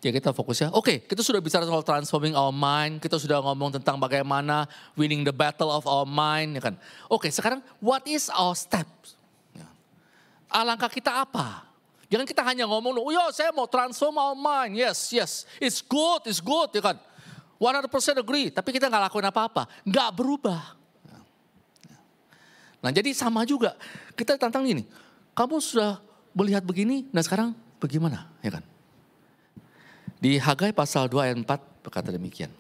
Jadi 0.00 0.16
kita 0.18 0.32
fokusnya, 0.32 0.72
oke 0.72 0.82
okay, 0.82 0.96
kita 1.04 1.20
sudah 1.20 1.44
bicara 1.44 1.62
soal 1.68 1.84
transforming 1.84 2.32
our 2.32 2.50
mind, 2.50 3.04
kita 3.04 3.20
sudah 3.20 3.38
ngomong 3.38 3.76
tentang 3.76 4.00
bagaimana 4.00 4.64
winning 4.96 5.22
the 5.22 5.30
battle 5.30 5.68
of 5.68 5.84
our 5.84 6.08
mind, 6.08 6.56
ya 6.56 6.72
kan. 6.72 6.74
Oke 7.12 7.28
okay, 7.28 7.30
sekarang 7.30 7.60
what 7.84 8.00
is 8.08 8.32
our 8.32 8.56
steps? 8.56 9.14
Ya. 9.52 9.68
Alangkah 10.50 10.88
kita 10.88 11.22
apa? 11.22 11.68
Jangan 12.08 12.26
kita 12.26 12.42
hanya 12.42 12.64
ngomong, 12.64 12.96
oh 12.96 13.12
ya 13.12 13.28
saya 13.30 13.54
mau 13.54 13.68
transform 13.68 14.16
our 14.16 14.34
mind, 14.34 14.74
yes, 14.74 15.12
yes, 15.12 15.44
it's 15.62 15.84
good, 15.84 16.26
it's 16.26 16.40
good, 16.42 16.72
ya 16.74 16.82
kan. 16.82 17.11
100% 17.62 18.18
agree, 18.18 18.50
tapi 18.50 18.74
kita 18.74 18.90
nggak 18.90 19.06
lakuin 19.06 19.30
apa-apa, 19.30 19.70
nggak 19.86 20.10
berubah. 20.18 20.74
Nah 22.82 22.90
jadi 22.90 23.14
sama 23.14 23.46
juga, 23.46 23.78
kita 24.18 24.34
tantang 24.34 24.66
ini, 24.66 24.82
kamu 25.38 25.62
sudah 25.62 26.02
melihat 26.34 26.66
begini, 26.66 27.06
nah 27.14 27.22
sekarang 27.22 27.54
bagaimana? 27.78 28.26
Ya 28.42 28.58
kan? 28.58 28.66
Di 30.18 30.42
Hagai 30.42 30.74
pasal 30.74 31.06
2 31.06 31.22
ayat 31.22 31.38
4 31.38 31.86
berkata 31.86 32.10
demikian. 32.10 32.50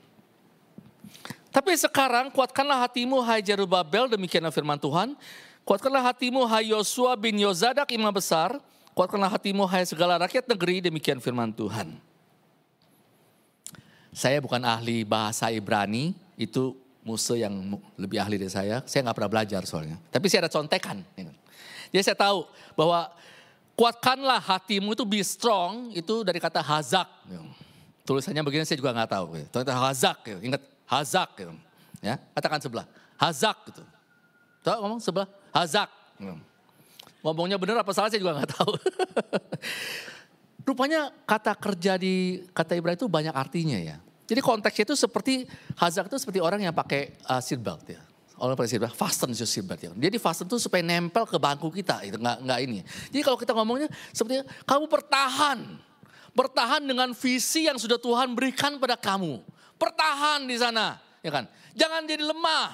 Tapi 1.50 1.74
sekarang 1.74 2.30
kuatkanlah 2.30 2.86
hatimu 2.86 3.18
hai 3.26 3.42
Jerubabel, 3.42 4.06
demikianlah 4.06 4.54
firman 4.54 4.78
Tuhan. 4.78 5.18
Kuatkanlah 5.66 6.14
hatimu 6.14 6.46
hai 6.46 6.70
Yosua 6.70 7.18
bin 7.18 7.36
Yozadak 7.42 7.90
imam 7.90 8.14
besar. 8.14 8.56
Kuatkanlah 8.94 9.28
hatimu 9.28 9.66
hai 9.66 9.84
segala 9.84 10.16
rakyat 10.22 10.46
negeri, 10.48 10.80
demikian 10.80 11.18
firman 11.20 11.50
Tuhan. 11.52 11.98
Saya 14.12 14.44
bukan 14.44 14.60
ahli 14.60 15.08
bahasa 15.08 15.48
Ibrani, 15.48 16.12
itu 16.36 16.76
musuh 17.02 17.34
yang 17.40 17.80
lebih 17.98 18.20
ahli 18.20 18.36
dari 18.38 18.52
saya. 18.52 18.84
Saya 18.84 19.08
nggak 19.08 19.16
pernah 19.16 19.32
belajar 19.32 19.64
soalnya. 19.64 19.96
Tapi 20.12 20.28
saya 20.28 20.46
ada 20.46 20.52
contekan. 20.52 21.00
Ya 21.16 21.32
kan? 21.32 21.36
Jadi 21.92 22.02
saya 22.04 22.16
tahu 22.16 22.48
bahwa 22.76 23.08
kuatkanlah 23.76 24.40
hatimu 24.40 24.94
itu 24.96 25.04
be 25.04 25.20
strong 25.24 25.92
itu 25.92 26.24
dari 26.24 26.38
kata 26.40 26.60
hazak. 26.60 27.08
Tulisannya 28.02 28.42
begini 28.42 28.64
saya 28.68 28.78
juga 28.80 28.92
nggak 28.92 29.10
tahu. 29.10 29.26
Kata 29.48 29.72
hazak, 29.76 30.18
ingat 30.40 30.62
hazak. 30.88 31.28
Ya, 32.02 32.18
katakan 32.34 32.58
sebelah 32.58 32.86
hazak 33.18 33.56
gitu. 33.70 33.82
Tahu 34.62 34.76
ngomong 34.82 35.00
sebelah 35.02 35.28
hazak. 35.54 35.90
Ngomongnya 37.22 37.56
benar 37.58 37.86
apa 37.86 37.94
salah 37.94 38.10
saya 38.10 38.18
juga 38.18 38.34
nggak 38.40 38.50
tahu. 38.56 38.72
Rupanya 40.62 41.10
kata 41.26 41.52
kerja 41.58 41.98
di 41.98 42.46
kata 42.54 42.78
Ibrani 42.78 42.94
itu 42.94 43.10
banyak 43.10 43.34
artinya 43.34 43.78
ya. 43.78 43.98
Jadi 44.26 44.40
konteksnya 44.40 44.84
itu 44.92 44.96
seperti 44.96 45.44
hazak 45.76 46.08
itu 46.08 46.16
seperti 46.16 46.38
orang 46.38 46.62
yang 46.62 46.74
pakai 46.74 47.18
uh, 47.26 47.42
seatbelt 47.42 47.84
ya 47.90 48.00
orang 48.42 48.58
pada 48.58 48.66
bilang 48.66 48.94
fasten 48.98 49.30
your 49.30 49.46
seatbelt 49.46 49.78
ya. 49.78 49.90
Dia 49.94 50.10
di 50.10 50.18
fasten 50.18 50.50
tuh 50.50 50.58
supaya 50.58 50.82
nempel 50.82 51.22
ke 51.22 51.38
bangku 51.38 51.70
kita 51.70 52.02
itu 52.02 52.18
nggak 52.18 52.42
nggak 52.42 52.58
ini. 52.66 52.82
Jadi 53.14 53.22
kalau 53.22 53.38
kita 53.38 53.54
ngomongnya 53.54 53.86
seperti 54.10 54.42
kamu 54.66 54.90
bertahan, 54.90 55.58
bertahan 56.34 56.82
dengan 56.82 57.14
visi 57.14 57.70
yang 57.70 57.78
sudah 57.78 58.02
Tuhan 58.02 58.34
berikan 58.34 58.82
pada 58.82 58.98
kamu. 58.98 59.38
Bertahan 59.78 60.46
di 60.46 60.58
sana, 60.58 60.98
ya 61.22 61.30
kan? 61.30 61.44
Jangan 61.78 62.02
jadi 62.06 62.22
lemah. 62.26 62.68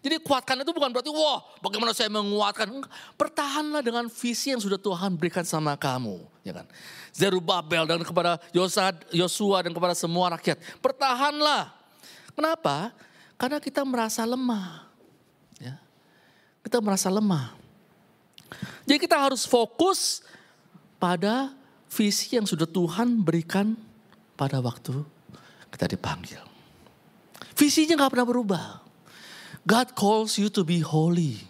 Jadi 0.00 0.16
kuatkan 0.24 0.56
itu 0.64 0.72
bukan 0.72 0.88
berarti 0.88 1.12
wah 1.12 1.44
bagaimana 1.60 1.92
saya 1.92 2.08
menguatkan. 2.08 2.72
Bertahanlah 3.20 3.84
dengan 3.84 4.08
visi 4.08 4.48
yang 4.48 4.60
sudah 4.60 4.80
Tuhan 4.80 5.12
berikan 5.12 5.44
sama 5.44 5.76
kamu, 5.76 6.24
ya 6.40 6.56
kan? 6.56 6.66
Zerubabel 7.12 7.84
dan 7.84 8.00
kepada 8.00 8.40
Yosua 9.12 9.60
dan 9.60 9.76
kepada 9.76 9.92
semua 9.92 10.32
rakyat. 10.40 10.56
Bertahanlah. 10.80 11.76
Kenapa? 12.32 12.96
Karena 13.36 13.60
kita 13.60 13.84
merasa 13.84 14.24
lemah. 14.24 14.88
Ya. 15.60 15.76
Kita 16.64 16.80
merasa 16.80 17.12
lemah. 17.12 17.52
Jadi 18.88 18.98
kita 18.98 19.20
harus 19.20 19.44
fokus 19.44 20.24
pada 20.96 21.52
visi 21.92 22.40
yang 22.40 22.48
sudah 22.48 22.64
Tuhan 22.64 23.20
berikan 23.20 23.76
pada 24.34 24.64
waktu 24.64 25.04
kita 25.70 25.92
dipanggil. 25.92 26.40
Visinya 27.52 28.00
gak 28.00 28.16
pernah 28.16 28.28
berubah. 28.28 28.64
God 29.66 29.92
calls 29.94 30.40
you 30.40 30.48
to 30.52 30.64
be 30.64 30.80
holy. 30.80 31.40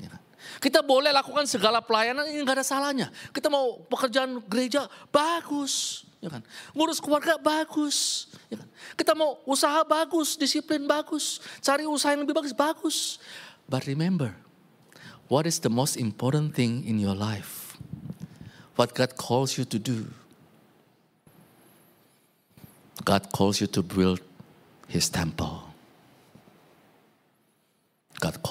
Ya 0.00 0.08
kan? 0.12 0.20
Kita 0.58 0.80
boleh 0.80 1.12
lakukan 1.12 1.44
segala 1.44 1.84
pelayanan 1.84 2.26
ini 2.28 2.42
gak 2.42 2.60
ada 2.60 2.66
salahnya. 2.66 3.12
Kita 3.30 3.52
mau 3.52 3.80
pekerjaan 3.86 4.40
gereja 4.48 4.88
bagus 5.12 6.08
ya 6.18 6.28
kan? 6.30 6.42
Ngurus 6.74 6.98
keluarga 6.98 7.38
bagus, 7.38 8.28
ya 8.50 8.58
kan? 8.58 8.68
Kita 8.98 9.12
mau 9.14 9.38
usaha 9.46 9.82
bagus, 9.86 10.34
disiplin 10.34 10.82
bagus, 10.86 11.38
cari 11.62 11.86
usaha 11.86 12.14
yang 12.14 12.26
lebih 12.26 12.34
bagus, 12.34 12.54
bagus. 12.54 12.96
But 13.68 13.86
remember, 13.86 14.34
what 15.30 15.46
is 15.46 15.62
the 15.62 15.70
most 15.70 15.96
important 15.96 16.54
thing 16.54 16.82
in 16.86 16.98
your 16.98 17.14
life? 17.14 17.78
What 18.78 18.94
God 18.94 19.18
calls 19.18 19.58
you 19.58 19.66
to 19.66 19.78
do. 19.78 20.06
God 23.02 23.30
calls 23.30 23.62
you 23.62 23.66
to 23.74 23.82
build 23.82 24.22
his 24.86 25.10
temple. 25.10 25.67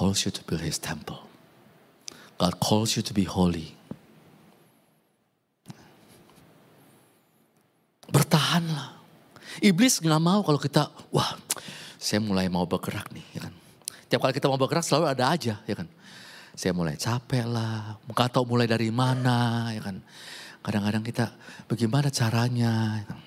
Calls 0.08 0.24
you 0.24 0.32
to 0.32 0.40
build 0.48 0.64
his 0.64 0.80
temple. 0.80 1.20
God 2.40 2.56
calls 2.64 2.96
you 2.96 3.04
to 3.04 3.12
be 3.12 3.28
holy. 3.28 3.76
Bertahanlah. 8.08 8.96
Iblis 9.60 10.00
nggak 10.00 10.16
mau 10.16 10.40
kalau 10.40 10.56
kita, 10.56 10.88
wah 11.12 11.36
saya 12.00 12.24
mulai 12.24 12.48
mau 12.48 12.64
bergerak 12.64 13.12
nih. 13.12 13.20
Ya 13.36 13.40
kan. 13.44 13.52
Tiap 14.08 14.24
kali 14.24 14.32
kita 14.32 14.48
mau 14.48 14.56
bergerak 14.56 14.80
selalu 14.80 15.12
ada 15.12 15.28
aja 15.28 15.60
ya 15.68 15.76
kan. 15.76 15.84
Saya 16.56 16.72
mulai 16.72 16.96
capek 16.96 17.44
lah, 17.44 18.00
nggak 18.08 18.32
tahu 18.32 18.48
mulai 18.48 18.64
dari 18.64 18.88
mana 18.88 19.68
ya 19.76 19.84
kan. 19.84 20.00
Kadang-kadang 20.64 21.04
kita 21.04 21.36
bagaimana 21.68 22.08
caranya. 22.08 23.04
Ya 23.04 23.04
kan. 23.12 23.20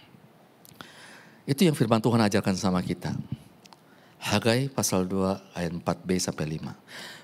Itu 1.45 1.61
yang 1.61 1.77
firman 1.77 2.01
Tuhan 2.01 2.25
ajarkan 2.25 2.57
sama 2.57 2.81
kita. 2.81 3.13
Hagai 4.21 4.69
pasal 4.69 5.09
2 5.09 5.57
ayat 5.57 5.71
4b 5.73 6.09
sampai 6.21 6.61
5. 6.61 6.69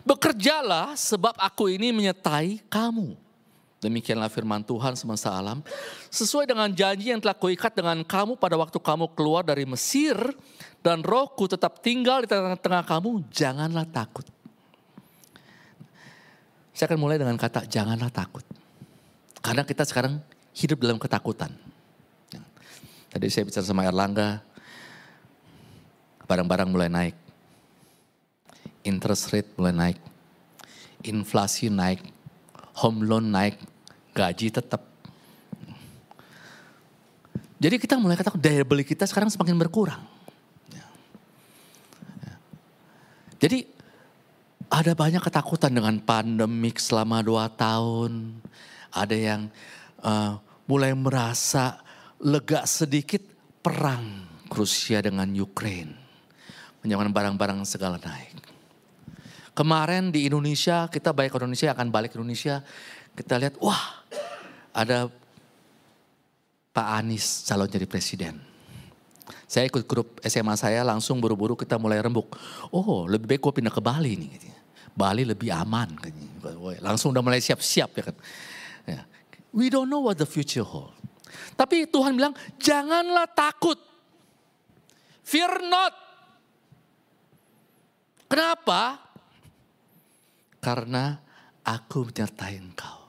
Bekerjalah 0.01 0.97
sebab 0.97 1.38
aku 1.38 1.69
ini 1.69 1.93
menyertai 1.93 2.65
kamu 2.65 3.27
Demikianlah 3.77 4.33
firman 4.33 4.65
Tuhan 4.65 4.97
semesta 4.97 5.29
alam. 5.29 5.62
Sesuai 6.10 6.49
dengan 6.49 6.65
janji 6.73 7.13
yang 7.13 7.21
telah 7.21 7.38
kuikat 7.38 7.77
dengan 7.77 8.01
kamu 8.01 8.33
pada 8.33 8.57
waktu 8.57 8.81
kamu 8.81 9.13
keluar 9.13 9.45
dari 9.45 9.69
Mesir. 9.69 10.17
Dan 10.81 11.05
rohku 11.05 11.45
tetap 11.45 11.77
tinggal 11.86 12.25
di 12.25 12.27
tengah-tengah 12.29 12.81
kamu. 12.89 13.29
Janganlah 13.29 13.86
takut. 13.86 14.25
Saya 16.73 16.89
akan 16.89 16.99
mulai 17.01 17.21
dengan 17.21 17.38
kata 17.38 17.69
janganlah 17.69 18.10
takut. 18.10 18.41
Karena 19.45 19.62
kita 19.62 19.86
sekarang 19.86 20.25
hidup 20.57 20.81
dalam 20.81 20.97
ketakutan. 20.97 21.53
Tadi 23.13 23.29
saya 23.29 23.45
bicara 23.45 23.65
sama 23.65 23.86
Erlangga. 23.86 24.41
Barang-barang 26.28 26.70
mulai 26.70 26.92
naik. 26.92 27.16
Interest 28.84 29.32
rate 29.32 29.52
mulai 29.56 29.74
naik. 29.74 30.00
Inflasi 31.08 31.72
naik 31.72 32.18
home 32.78 33.10
loan 33.10 33.34
naik, 33.34 33.58
gaji 34.13 34.54
tetap. 34.54 34.86
Jadi 37.58 37.76
kita 37.82 37.98
mulai 37.98 38.13
katakan 38.13 38.38
daya 38.38 38.62
beli 38.62 38.86
kita 38.86 39.10
sekarang 39.10 39.34
semakin 39.34 39.58
berkurang. 39.58 40.06
Ya. 40.70 40.86
Ya. 42.22 42.36
Jadi 43.42 43.66
ada 44.70 44.94
banyak 44.94 45.26
ketakutan 45.26 45.74
dengan 45.74 45.98
pandemik 45.98 46.78
selama 46.78 47.26
dua 47.26 47.50
tahun. 47.50 48.38
Ada 48.94 49.18
yang 49.18 49.42
uh, 50.06 50.38
mulai 50.70 50.94
merasa 50.94 51.82
lega 52.22 52.62
sedikit 52.70 53.26
perang 53.66 54.30
Rusia 54.54 55.02
dengan 55.02 55.26
Ukraine. 55.34 56.07
Menyebabkan 56.88 57.12
barang-barang 57.12 57.60
segala 57.67 58.00
naik. 58.00 58.32
Kemarin 59.52 60.08
di 60.08 60.23
Indonesia, 60.23 60.88
kita 60.88 61.12
balik 61.12 61.36
ke 61.36 61.38
Indonesia, 61.43 61.76
akan 61.76 61.91
balik 61.91 62.15
ke 62.15 62.17
Indonesia. 62.21 62.63
Kita 63.12 63.36
lihat, 63.36 63.60
wah 63.60 64.08
ada 64.71 65.12
Pak 66.71 66.88
Anies 67.04 67.43
calon 67.43 67.67
jadi 67.67 67.84
presiden. 67.84 68.39
Saya 69.50 69.67
ikut 69.67 69.84
grup 69.84 70.21
SMA 70.23 70.56
saya 70.56 70.86
langsung 70.88 71.19
buru-buru 71.19 71.58
kita 71.60 71.76
mulai 71.76 72.00
rembuk. 72.00 72.39
Oh 72.71 73.04
lebih 73.04 73.36
baik 73.36 73.41
gue 73.43 73.54
pindah 73.60 73.73
ke 73.73 73.82
Bali 73.84 74.13
nih. 74.13 74.32
Bali 74.95 75.28
lebih 75.28 75.52
aman. 75.52 75.91
Langsung 76.80 77.12
udah 77.12 77.26
mulai 77.26 77.43
siap-siap 77.43 77.89
ya 77.97 78.04
kan. 78.08 78.15
Ya. 78.88 79.02
We 79.52 79.67
don't 79.67 79.91
know 79.91 80.06
what 80.06 80.21
the 80.21 80.30
future 80.30 80.63
hold. 80.63 80.93
Tapi 81.58 81.89
Tuhan 81.89 82.15
bilang 82.15 82.38
janganlah 82.62 83.28
takut. 83.34 83.82
Fear 85.26 85.65
not. 85.67 86.07
Kenapa? 88.28 89.00
Karena 90.60 91.16
aku 91.63 92.12
menyertai 92.12 92.56
engkau. 92.60 93.08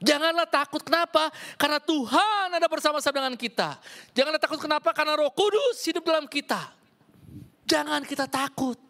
Janganlah 0.00 0.48
takut 0.48 0.80
kenapa? 0.80 1.28
Karena 1.60 1.76
Tuhan 1.76 2.56
ada 2.56 2.64
bersama-sama 2.72 3.20
dengan 3.20 3.36
kita. 3.36 3.76
Janganlah 4.16 4.40
takut 4.40 4.56
kenapa? 4.56 4.96
Karena 4.96 5.12
roh 5.12 5.28
kudus 5.28 5.84
hidup 5.84 6.08
dalam 6.08 6.24
kita. 6.24 6.72
Jangan 7.68 8.00
kita 8.08 8.24
takut. 8.24 8.80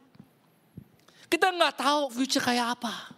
Kita 1.27 1.51
nggak 1.51 1.83
tahu 1.83 2.15
future 2.15 2.43
kayak 2.43 2.79
apa. 2.79 3.11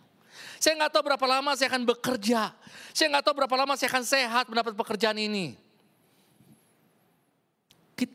Saya 0.56 0.80
nggak 0.80 0.92
tahu 0.94 1.02
berapa 1.12 1.26
lama 1.28 1.52
saya 1.52 1.68
akan 1.68 1.84
bekerja. 1.84 2.56
Saya 2.96 3.06
nggak 3.12 3.24
tahu 3.28 3.34
berapa 3.44 3.56
lama 3.60 3.76
saya 3.76 3.92
akan 3.92 4.04
sehat 4.08 4.44
mendapat 4.48 4.72
pekerjaan 4.72 5.20
ini. 5.20 5.56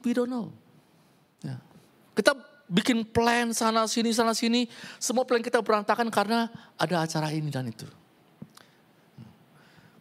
We 0.03 0.11
don't 0.11 0.27
know. 0.27 0.51
Ya. 1.45 1.61
Kita 2.17 2.35
bikin 2.67 3.07
plan 3.07 3.51
sana 3.55 3.87
sini 3.87 4.11
sana 4.11 4.31
sini. 4.35 4.67
Semua 4.99 5.23
plan 5.23 5.43
kita 5.43 5.63
berantakan 5.63 6.07
karena 6.11 6.51
ada 6.75 7.03
acara 7.03 7.31
ini 7.31 7.51
dan 7.51 7.67
itu 7.67 7.87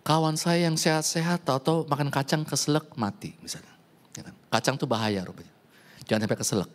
kawan 0.07 0.39
saya 0.39 0.71
yang 0.71 0.79
sehat-sehat 0.79 1.43
atau 1.43 1.83
makan 1.91 2.15
kacang 2.15 2.47
keselak 2.47 2.87
mati 2.95 3.35
misalnya. 3.43 3.75
Ya 4.15 4.23
kan? 4.23 4.35
Kacang 4.55 4.79
tuh 4.79 4.87
bahaya 4.87 5.27
rupanya. 5.27 5.51
Jangan 6.07 6.31
sampai 6.31 6.39
keselak. 6.39 6.71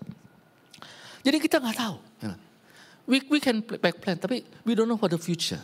Jadi 1.23 1.37
kita 1.39 1.63
nggak 1.63 1.77
tahu. 1.79 1.97
Ya 2.19 2.27
kan? 2.35 2.41
we, 3.07 3.19
we 3.31 3.39
can 3.39 3.59
back 3.63 3.99
plan, 3.99 4.19
tapi 4.19 4.43
we 4.63 4.75
don't 4.75 4.87
know 4.87 4.99
what 4.99 5.11
the 5.11 5.19
future. 5.19 5.59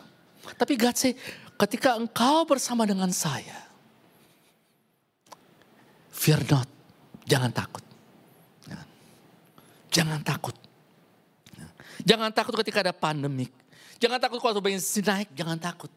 Tapi 0.56 0.80
God 0.80 0.96
say, 0.96 1.16
ketika 1.60 2.00
engkau 2.00 2.48
bersama 2.48 2.88
dengan 2.88 3.12
saya, 3.12 3.68
fear 6.12 6.40
not, 6.48 6.68
jangan 7.28 7.52
takut. 7.52 7.84
Jangan 9.98 10.22
takut. 10.22 10.54
Jangan 12.06 12.30
takut 12.30 12.54
ketika 12.62 12.86
ada 12.86 12.94
pandemik. 12.94 13.50
Jangan 13.98 14.22
takut 14.22 14.38
kalau 14.38 14.62
bensin 14.62 15.02
naik, 15.02 15.34
jangan 15.34 15.58
takut. 15.58 15.90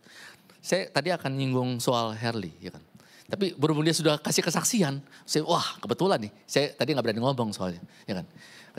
Saya 0.65 0.89
tadi 0.89 1.13
akan 1.13 1.37
nyinggung 1.37 1.77
soal 1.85 2.17
Herli, 2.17 2.49
ya 2.65 2.73
kan. 2.73 2.81
Tapi 3.29 3.53
berhubung 3.55 3.85
dia 3.85 3.93
sudah 3.93 4.17
kasih 4.17 4.41
kesaksian, 4.41 5.05
saya 5.29 5.45
wah 5.45 5.77
kebetulan 5.79 6.17
nih. 6.17 6.33
Saya 6.49 6.73
tadi 6.73 6.97
nggak 6.97 7.05
berani 7.05 7.21
ngomong 7.21 7.53
soalnya, 7.53 7.85
ya 8.09 8.19
kan. 8.19 8.27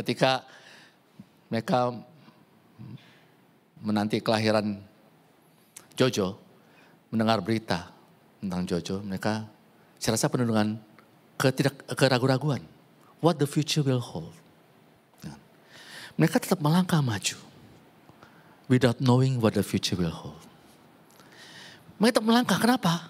Ketika 0.01 0.41
mereka 1.53 1.93
menanti 3.79 4.19
kelahiran 4.19 4.81
Jojo, 5.93 6.41
mendengar 7.13 7.45
berita 7.45 7.93
tentang 8.41 8.65
Jojo, 8.65 9.05
mereka 9.05 9.45
saya 10.01 10.17
rasa 10.17 10.33
penuh 10.33 10.49
dengan 10.49 10.81
ketidak 11.37 11.77
keraguan-raguan. 11.93 12.65
What 13.21 13.37
the 13.37 13.45
future 13.45 13.85
will 13.85 14.01
hold. 14.01 14.40
Mereka 16.21 16.37
tetap 16.37 16.61
melangkah 16.61 17.01
maju 17.01 17.33
without 18.69 19.01
knowing 19.01 19.41
what 19.41 19.57
the 19.57 19.65
future 19.65 19.97
will 19.97 20.13
hold. 20.13 20.37
Mereka 21.97 22.21
tetap 22.21 22.29
melangkah. 22.29 22.61
Kenapa? 22.61 23.09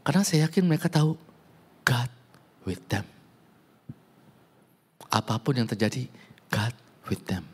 Karena 0.00 0.24
saya 0.24 0.48
yakin 0.48 0.64
mereka 0.64 0.88
tahu 0.88 1.20
God 1.84 2.08
with 2.64 2.80
them. 2.88 3.04
Apa 5.12 5.36
pun 5.36 5.52
yang 5.60 5.68
terjadi, 5.68 6.08
God 6.48 6.72
with 7.12 7.20
them. 7.28 7.44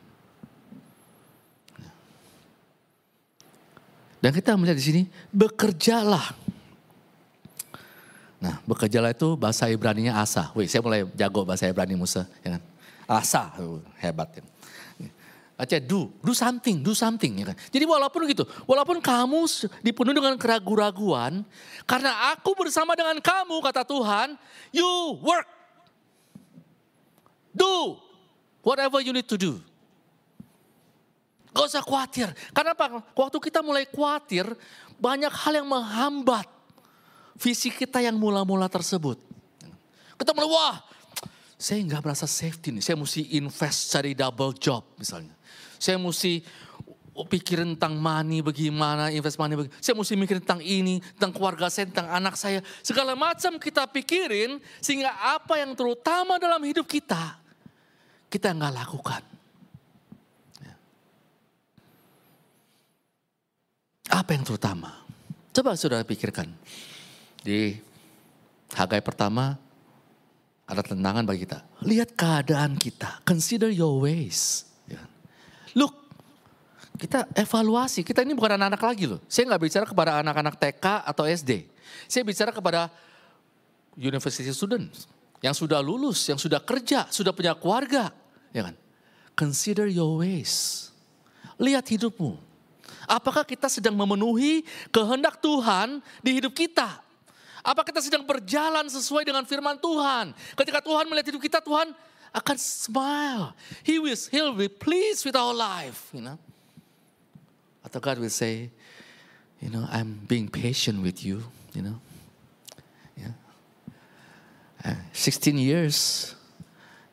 Dan 4.23 4.31
kita 4.31 4.55
melihat 4.55 4.79
di 4.79 4.87
sini, 4.87 5.03
bekerjalah. 5.35 6.31
Nah, 8.39 8.63
bekerjalah 8.71 9.11
itu 9.11 9.35
bahasa 9.35 9.67
Ibrani-nya 9.67 10.15
asa. 10.15 10.55
Wih, 10.55 10.71
saya 10.71 10.79
mulai 10.79 11.03
jago 11.19 11.43
bahasa 11.43 11.67
Ibrani 11.67 11.99
Musa. 11.99 12.31
Ya 12.47 12.55
kan? 12.55 12.63
Asa, 13.11 13.51
hebat. 13.99 14.31
Ya. 14.39 14.47
Aja 15.63 15.79
do, 15.79 16.11
do 16.19 16.35
something, 16.35 16.83
do 16.83 16.91
something. 16.91 17.39
Ya 17.39 17.55
kan? 17.55 17.57
Jadi 17.71 17.87
walaupun 17.87 18.27
gitu, 18.27 18.43
walaupun 18.67 18.99
kamu 18.99 19.47
dipenuhi 19.79 20.19
dengan 20.19 20.35
keraguan-raguan, 20.35 21.47
karena 21.87 22.35
aku 22.35 22.51
bersama 22.59 22.99
dengan 22.99 23.23
kamu, 23.23 23.63
kata 23.63 23.87
Tuhan, 23.87 24.35
you 24.75 24.91
work. 25.23 25.47
Do 27.55 27.95
whatever 28.67 28.99
you 28.99 29.15
need 29.15 29.31
to 29.31 29.39
do. 29.39 29.63
Gak 31.55 31.71
usah 31.71 31.85
khawatir. 31.87 32.35
Karena 32.51 32.75
apa? 32.75 32.99
Waktu 33.15 33.39
kita 33.39 33.63
mulai 33.63 33.87
khawatir, 33.87 34.51
banyak 34.99 35.31
hal 35.31 35.63
yang 35.63 35.69
menghambat 35.71 36.51
visi 37.39 37.71
kita 37.71 38.03
yang 38.03 38.19
mula-mula 38.19 38.67
tersebut. 38.67 39.21
Kita 40.19 40.35
mulai, 40.35 40.51
wah 40.51 40.77
saya 41.55 41.79
nggak 41.87 42.03
merasa 42.03 42.27
safety 42.27 42.75
nih. 42.75 42.83
Saya 42.83 42.99
mesti 42.99 43.39
invest 43.39 43.95
cari 43.95 44.19
double 44.19 44.51
job 44.59 44.83
misalnya. 44.99 45.31
Saya 45.83 45.99
mesti 45.99 46.47
pikirin 47.27 47.75
tentang 47.75 47.99
money 47.99 48.39
bagaimana, 48.39 49.11
invest 49.11 49.35
money 49.35 49.59
bagaimana. 49.59 49.83
Saya 49.83 49.99
mesti 49.99 50.15
mikirin 50.15 50.39
tentang 50.39 50.63
ini, 50.63 51.03
tentang 51.19 51.35
keluarga 51.35 51.67
saya, 51.67 51.91
tentang 51.91 52.07
anak 52.07 52.39
saya. 52.39 52.63
Segala 52.87 53.19
macam 53.19 53.59
kita 53.59 53.91
pikirin 53.91 54.63
sehingga 54.79 55.11
apa 55.11 55.59
yang 55.59 55.75
terutama 55.75 56.39
dalam 56.39 56.63
hidup 56.63 56.87
kita, 56.87 57.35
kita 58.31 58.55
nggak 58.55 58.75
lakukan. 58.79 59.23
Ya. 60.63 60.75
Apa 64.23 64.39
yang 64.39 64.47
terutama? 64.47 65.03
Coba 65.51 65.75
saudara 65.75 66.07
pikirkan. 66.07 66.47
Di 67.43 67.75
Hagai 68.73 69.03
pertama 69.03 69.59
ada 70.65 70.81
tentangan 70.81 71.27
bagi 71.27 71.43
kita. 71.43 71.61
Lihat 71.83 72.15
keadaan 72.15 72.79
kita. 72.79 73.21
Consider 73.27 73.69
your 73.69 73.99
ways. 73.99 74.72
Kita 77.03 77.27
evaluasi. 77.35 78.07
Kita 78.07 78.23
ini 78.23 78.31
bukan 78.31 78.55
anak-anak 78.55 78.79
lagi 78.79 79.11
loh. 79.11 79.19
Saya 79.27 79.51
nggak 79.51 79.63
bicara 79.67 79.83
kepada 79.83 80.23
anak-anak 80.23 80.55
TK 80.55 81.03
atau 81.03 81.27
SD. 81.27 81.67
Saya 82.07 82.23
bicara 82.23 82.55
kepada 82.55 82.87
university 83.99 84.47
students 84.55 85.11
yang 85.43 85.51
sudah 85.51 85.83
lulus, 85.83 86.31
yang 86.31 86.39
sudah 86.39 86.63
kerja, 86.63 87.11
sudah 87.11 87.35
punya 87.35 87.59
keluarga, 87.59 88.15
ya 88.55 88.71
kan? 88.71 88.79
Consider 89.35 89.91
your 89.91 90.23
ways. 90.23 90.95
Lihat 91.59 91.91
hidupmu. 91.91 92.39
Apakah 93.11 93.43
kita 93.43 93.67
sedang 93.67 93.99
memenuhi 93.99 94.63
kehendak 94.95 95.43
Tuhan 95.43 95.99
di 96.23 96.39
hidup 96.39 96.55
kita? 96.55 97.03
Apa 97.67 97.83
kita 97.83 97.99
sedang 97.99 98.23
berjalan 98.23 98.87
sesuai 98.87 99.27
dengan 99.27 99.43
firman 99.43 99.75
Tuhan? 99.75 100.31
Ketika 100.55 100.79
Tuhan 100.79 101.11
melihat 101.11 101.35
hidup 101.35 101.43
kita, 101.43 101.59
Tuhan 101.59 101.91
akan 102.31 102.57
smile. 102.63 103.59
He 103.83 103.99
will, 103.99 104.15
he'll 104.31 104.55
be 104.55 104.71
pleased 104.71 105.27
with 105.27 105.35
our 105.35 105.51
life, 105.51 106.07
you 106.15 106.23
know. 106.23 106.39
Atau 107.93 108.01
God 108.01 108.25
will 108.25 108.33
say, 108.33 108.73
you 109.61 109.69
know, 109.69 109.85
I'm 109.93 110.25
being 110.25 110.49
patient 110.49 111.05
with 111.05 111.21
you, 111.21 111.45
you 111.77 111.85
know. 111.85 112.01
Yeah. 113.21 113.37
Uh, 114.81 114.97
16 115.13 115.61
years 115.61 116.33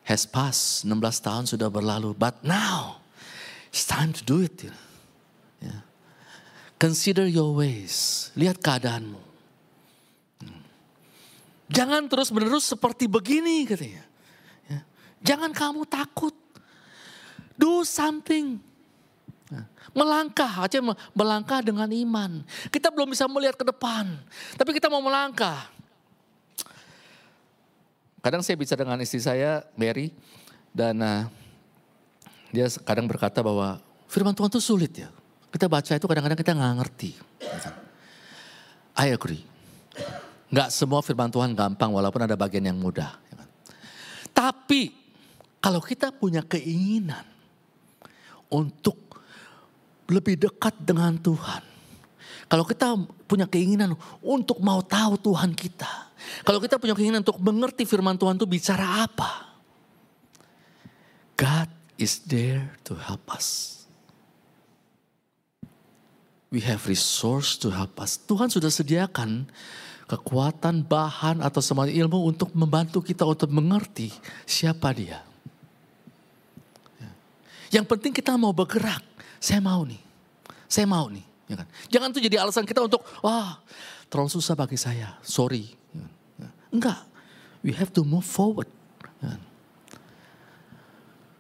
has 0.08 0.24
passed, 0.24 0.88
16 0.88 1.04
tahun 1.20 1.52
sudah 1.52 1.68
berlalu, 1.68 2.16
but 2.16 2.40
now 2.48 3.04
it's 3.68 3.84
time 3.84 4.16
to 4.16 4.24
do 4.24 4.40
it. 4.40 4.56
You 4.64 4.72
know. 4.72 4.86
yeah. 5.68 5.82
Consider 6.80 7.28
your 7.28 7.60
ways, 7.60 8.32
lihat 8.40 8.64
keadaanmu. 8.64 9.20
Hmm. 10.40 10.64
Jangan 11.68 12.08
terus 12.08 12.32
menerus 12.32 12.72
seperti 12.72 13.12
begini 13.12 13.68
katanya. 13.68 14.08
Jangan 15.20 15.52
kamu 15.52 15.84
takut. 15.84 16.36
Do 17.60 17.84
something. 17.84 18.64
Melangkah 19.92 20.66
aja 20.66 20.80
melangkah 21.14 21.60
dengan 21.66 21.90
iman. 21.90 22.46
Kita 22.70 22.94
belum 22.94 23.14
bisa 23.14 23.26
melihat 23.26 23.58
ke 23.58 23.66
depan, 23.66 24.06
tapi 24.56 24.76
kita 24.78 24.88
mau 24.88 25.02
melangkah. 25.02 25.70
Kadang 28.20 28.44
saya 28.44 28.60
bicara 28.60 28.84
dengan 28.84 29.00
istri 29.00 29.24
saya, 29.24 29.64
Mary, 29.80 30.12
dan 30.76 31.00
uh, 31.00 31.24
dia 32.52 32.68
kadang 32.84 33.08
berkata 33.08 33.40
bahwa 33.40 33.80
firman 34.12 34.36
Tuhan 34.36 34.52
itu 34.52 34.62
sulit 34.62 34.94
ya. 34.94 35.10
Kita 35.50 35.66
baca 35.66 35.98
itu 35.98 36.06
kadang-kadang 36.06 36.38
kita 36.38 36.54
nggak 36.54 36.76
ngerti. 36.84 37.12
I 39.00 39.16
agree. 39.16 39.42
Nggak 40.50 40.70
semua 40.74 41.02
firman 41.02 41.32
Tuhan 41.34 41.56
gampang 41.58 41.90
walaupun 41.90 42.26
ada 42.26 42.38
bagian 42.38 42.70
yang 42.70 42.78
mudah. 42.78 43.18
Tapi 44.36 44.94
kalau 45.58 45.82
kita 45.82 46.14
punya 46.14 46.46
keinginan 46.46 47.26
untuk 48.50 49.09
lebih 50.10 50.36
dekat 50.36 50.76
dengan 50.82 51.16
Tuhan. 51.16 51.64
Kalau 52.50 52.66
kita 52.66 52.98
punya 53.30 53.46
keinginan 53.46 53.94
untuk 54.26 54.58
mau 54.58 54.82
tahu 54.82 55.22
Tuhan 55.22 55.54
kita. 55.54 56.10
Kalau 56.42 56.58
kita 56.58 56.82
punya 56.82 56.98
keinginan 56.98 57.22
untuk 57.22 57.38
mengerti 57.38 57.86
firman 57.86 58.18
Tuhan 58.18 58.36
itu 58.36 58.50
bicara 58.50 59.06
apa. 59.06 59.54
God 61.38 61.70
is 62.02 62.26
there 62.26 62.74
to 62.84 62.98
help 62.98 63.30
us. 63.30 63.80
We 66.50 66.66
have 66.66 66.90
resource 66.90 67.62
to 67.62 67.70
help 67.70 68.02
us. 68.02 68.18
Tuhan 68.18 68.50
sudah 68.50 68.74
sediakan 68.74 69.46
kekuatan, 70.10 70.82
bahan 70.82 71.46
atau 71.46 71.62
semua 71.62 71.86
ilmu 71.86 72.26
untuk 72.26 72.50
membantu 72.58 73.06
kita 73.06 73.22
untuk 73.22 73.54
mengerti 73.54 74.10
siapa 74.50 74.90
dia. 74.90 75.22
Ya. 76.98 77.12
Yang 77.78 77.86
penting 77.94 78.12
kita 78.18 78.34
mau 78.34 78.50
bergerak. 78.50 79.06
Saya 79.40 79.64
mau 79.64 79.88
nih. 79.88 80.00
Saya 80.68 80.86
mau 80.86 81.08
nih. 81.08 81.26
Ya 81.50 81.56
kan? 81.58 81.68
Jangan 81.90 82.10
tuh 82.14 82.22
jadi 82.22 82.38
alasan 82.38 82.68
kita 82.68 82.86
untuk, 82.86 83.02
wah 83.26 83.58
terlalu 84.06 84.30
susah 84.30 84.54
bagi 84.54 84.78
saya, 84.78 85.18
sorry. 85.26 85.74
Ya 85.90 85.98
kan? 85.98 86.12
Ya. 86.38 86.50
Enggak, 86.70 87.00
we 87.66 87.74
have 87.74 87.90
to 87.90 88.06
move 88.06 88.22
forward. 88.22 88.70
Ya 89.18 89.34
kan? 89.34 89.42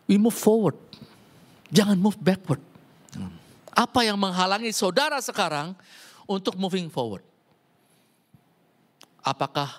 We 0.10 0.18
move 0.18 0.34
forward, 0.34 0.74
jangan 1.70 1.94
move 2.02 2.18
backward. 2.18 2.58
Kan? 3.14 3.30
Apa 3.70 4.02
yang 4.02 4.18
menghalangi 4.18 4.74
saudara 4.74 5.22
sekarang 5.22 5.78
untuk 6.26 6.58
moving 6.58 6.90
forward? 6.90 7.22
Apakah 9.22 9.70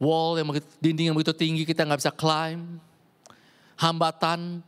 wall 0.00 0.40
yang 0.40 0.48
begitu, 0.48 0.68
dinding 0.80 1.06
yang 1.12 1.16
begitu 1.20 1.36
tinggi 1.36 1.68
kita 1.68 1.84
nggak 1.84 2.00
bisa 2.00 2.12
climb? 2.16 2.80
Hambatan, 3.76 4.64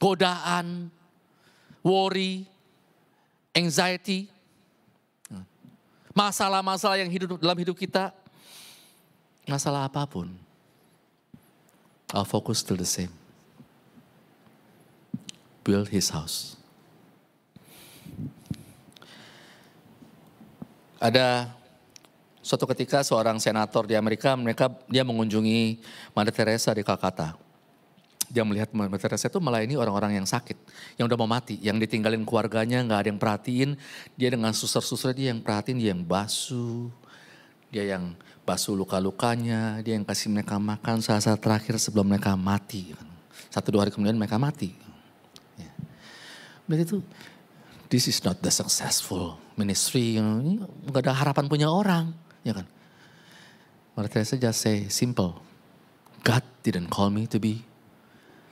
godaan, 0.00 0.88
worry, 1.84 2.48
anxiety, 3.52 4.32
masalah-masalah 6.16 6.96
yang 6.96 7.12
hidup 7.12 7.36
dalam 7.36 7.58
hidup 7.60 7.76
kita, 7.76 8.08
masalah 9.44 9.84
apa 9.84 10.08
pun, 10.08 10.32
our 12.16 12.24
focus 12.24 12.64
still 12.64 12.80
the 12.80 12.88
same. 12.88 13.12
Build 15.60 15.92
his 15.92 16.08
house. 16.08 16.56
Ada 21.00 21.52
suatu 22.40 22.64
ketika 22.72 23.04
seorang 23.04 23.36
senator 23.36 23.84
di 23.84 23.92
Amerika, 23.92 24.32
mereka 24.36 24.72
dia 24.88 25.04
mengunjungi 25.04 25.76
Mother 26.16 26.32
Teresa 26.32 26.72
di 26.72 26.80
Calcutta 26.80 27.43
dia 28.30 28.42
melihat 28.46 28.72
Mother 28.72 28.96
Teresa 28.96 29.28
itu 29.28 29.40
melayani 29.40 29.76
orang-orang 29.76 30.16
yang 30.22 30.26
sakit, 30.26 30.56
yang 30.96 31.06
udah 31.10 31.18
mau 31.18 31.28
mati, 31.28 31.60
yang 31.60 31.76
ditinggalin 31.76 32.24
keluarganya, 32.24 32.80
nggak 32.84 32.98
ada 33.04 33.08
yang 33.12 33.20
perhatiin. 33.20 33.70
Dia 34.16 34.28
dengan 34.32 34.52
suster-suster 34.56 35.12
dia 35.12 35.32
yang 35.34 35.44
perhatiin, 35.44 35.76
dia 35.76 35.90
yang 35.92 36.02
basuh, 36.02 36.88
dia 37.68 37.84
yang 37.96 38.16
basuh 38.44 38.76
luka-lukanya, 38.76 39.80
dia 39.84 39.96
yang 39.98 40.06
kasih 40.06 40.32
mereka 40.32 40.56
makan 40.56 41.00
saat-saat 41.04 41.40
terakhir 41.40 41.76
sebelum 41.80 42.08
mereka 42.08 42.36
mati. 42.38 42.96
Satu 43.52 43.74
dua 43.74 43.86
hari 43.86 43.92
kemudian 43.92 44.16
mereka 44.16 44.40
mati. 44.40 44.72
Ya. 45.58 45.72
itu, 46.80 47.04
this 47.92 48.08
is 48.08 48.18
not 48.24 48.40
the 48.40 48.50
successful 48.50 49.36
ministry. 49.58 50.16
Gak 50.90 51.02
ada 51.06 51.12
harapan 51.12 51.44
punya 51.50 51.68
orang, 51.68 52.14
ya 52.46 52.56
kan? 52.56 52.66
Mother 53.94 54.10
Teresa 54.10 54.34
just 54.34 54.58
say 54.58 54.90
simple, 54.90 55.38
God 56.26 56.42
didn't 56.66 56.90
call 56.90 57.14
me 57.14 57.30
to 57.30 57.38
be 57.38 57.62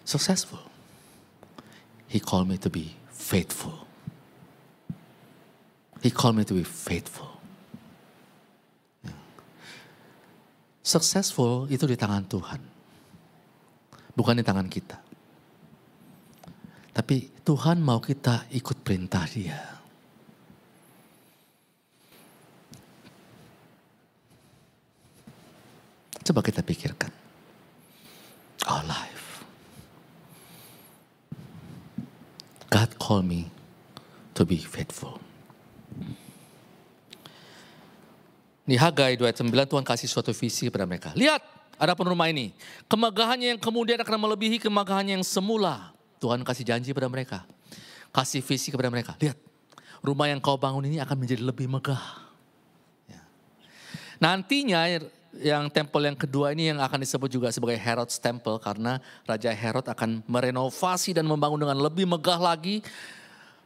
successful. 0.05 0.61
He 2.09 2.21
called 2.21 2.49
me 2.49 2.59
to 2.59 2.69
be 2.69 2.97
faithful. 3.09 3.87
He 6.03 6.11
called 6.11 6.37
me 6.37 6.45
to 6.45 6.55
be 6.55 6.67
faithful. 6.67 7.41
Successful 10.83 11.71
itu 11.71 11.87
di 11.87 11.95
tangan 11.95 12.27
Tuhan. 12.27 12.61
Bukan 14.13 14.35
di 14.35 14.45
tangan 14.45 14.67
kita. 14.67 14.99
Tapi 16.93 17.33
Tuhan 17.47 17.81
mau 17.81 18.03
kita 18.03 18.51
ikut 18.53 18.85
perintah 18.85 19.25
dia. 19.25 19.57
Coba 26.23 26.45
kita 26.45 26.61
pikirkan. 26.61 27.11
Our 28.69 28.85
life. 28.85 29.22
God 32.73 32.97
called 32.97 33.29
me 33.29 33.53
to 34.33 34.49
be 34.49 34.57
faithful. 34.57 35.21
Di 38.65 38.81
Hagai 38.81 39.21
2 39.21 39.29
ayat 39.29 39.37
9 39.45 39.53
Tuhan 39.69 39.85
kasih 39.85 40.09
suatu 40.09 40.33
visi 40.33 40.73
kepada 40.73 40.89
mereka. 40.89 41.13
Lihat, 41.13 41.45
ada 41.77 41.93
rumah 41.93 42.33
ini. 42.33 42.57
Kemegahannya 42.89 43.53
yang 43.53 43.61
kemudian 43.61 44.01
akan 44.01 44.17
melebihi 44.17 44.57
kemegahannya 44.57 45.21
yang 45.21 45.27
semula. 45.27 45.93
Tuhan 46.17 46.41
kasih 46.41 46.65
janji 46.65 46.97
pada 46.97 47.13
mereka. 47.13 47.45
Kasih 48.09 48.41
visi 48.41 48.73
kepada 48.73 48.89
mereka. 48.89 49.19
Lihat, 49.21 49.37
rumah 50.01 50.33
yang 50.33 50.41
kau 50.41 50.57
bangun 50.57 50.89
ini 50.89 50.97
akan 51.03 51.17
menjadi 51.19 51.43
lebih 51.45 51.69
megah. 51.69 52.01
Ya. 53.11 53.21
Nantinya 54.17 54.89
yang 55.41 55.73
tempel 55.73 56.05
yang 56.05 56.19
kedua 56.19 56.53
ini 56.53 56.69
yang 56.69 56.79
akan 56.85 57.01
disebut 57.01 57.33
juga 57.33 57.49
sebagai 57.49 57.81
Herod's 57.81 58.21
Temple 58.21 58.61
karena 58.61 59.01
Raja 59.25 59.49
Herod 59.49 59.89
akan 59.89 60.21
merenovasi 60.29 61.17
dan 61.17 61.25
membangun 61.25 61.65
dengan 61.65 61.79
lebih 61.81 62.05
megah 62.05 62.37
lagi, 62.37 62.85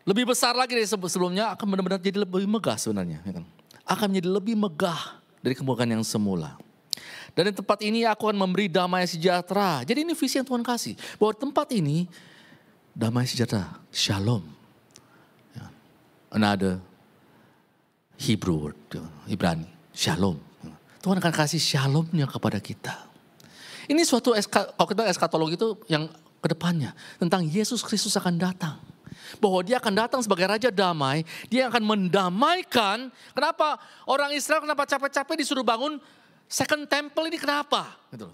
lebih 0.06 0.30
besar 0.30 0.54
lagi 0.54 0.78
dari 0.78 0.86
sebelumnya 0.86 1.50
akan 1.58 1.66
benar-benar 1.66 1.98
jadi 1.98 2.22
lebih 2.22 2.46
megah 2.46 2.78
sebenarnya. 2.78 3.18
Ya 3.26 3.42
kan? 3.42 3.44
Akan 3.82 4.06
menjadi 4.14 4.30
lebih 4.30 4.54
megah 4.54 5.18
dari 5.42 5.58
kemegahan 5.58 5.98
yang 5.98 6.06
semula. 6.06 6.54
Dan 7.34 7.50
di 7.50 7.54
tempat 7.54 7.82
ini 7.84 8.06
aku 8.06 8.30
akan 8.30 8.38
memberi 8.38 8.70
damai 8.70 9.04
sejahtera. 9.04 9.82
Jadi 9.82 10.06
ini 10.06 10.14
visi 10.16 10.38
yang 10.40 10.46
Tuhan 10.46 10.64
kasih. 10.64 10.94
Bahwa 11.20 11.36
tempat 11.36 11.68
ini 11.74 12.08
damai 12.96 13.28
sejahtera, 13.28 13.76
shalom. 13.92 14.40
Ya. 15.52 15.68
Another 16.32 16.80
Hebrew 18.16 18.70
word, 18.70 18.78
Ibrani, 19.28 19.68
shalom. 19.92 20.45
Tuhan 21.06 21.22
akan 21.22 21.34
kasih 21.38 21.62
shalomnya 21.62 22.26
kepada 22.26 22.58
kita. 22.58 23.06
Ini 23.86 24.02
suatu, 24.02 24.34
kalau 24.50 24.90
kita 24.90 25.06
eskatologi 25.06 25.54
itu 25.54 25.78
yang 25.86 26.10
ke 26.42 26.50
depannya. 26.50 26.98
Tentang 27.22 27.46
Yesus 27.46 27.78
Kristus 27.86 28.18
akan 28.18 28.34
datang. 28.34 28.82
Bahwa 29.38 29.62
dia 29.62 29.78
akan 29.78 29.94
datang 29.94 30.18
sebagai 30.26 30.50
Raja 30.50 30.66
Damai. 30.74 31.22
Dia 31.46 31.70
akan 31.70 31.86
mendamaikan. 31.86 33.14
Kenapa 33.30 33.78
orang 34.10 34.34
Israel 34.34 34.66
kenapa 34.66 34.82
capek-capek 34.82 35.38
disuruh 35.38 35.62
bangun 35.62 36.02
second 36.50 36.90
temple 36.90 37.30
ini 37.30 37.38
kenapa? 37.38 37.94
Gitu 38.10 38.26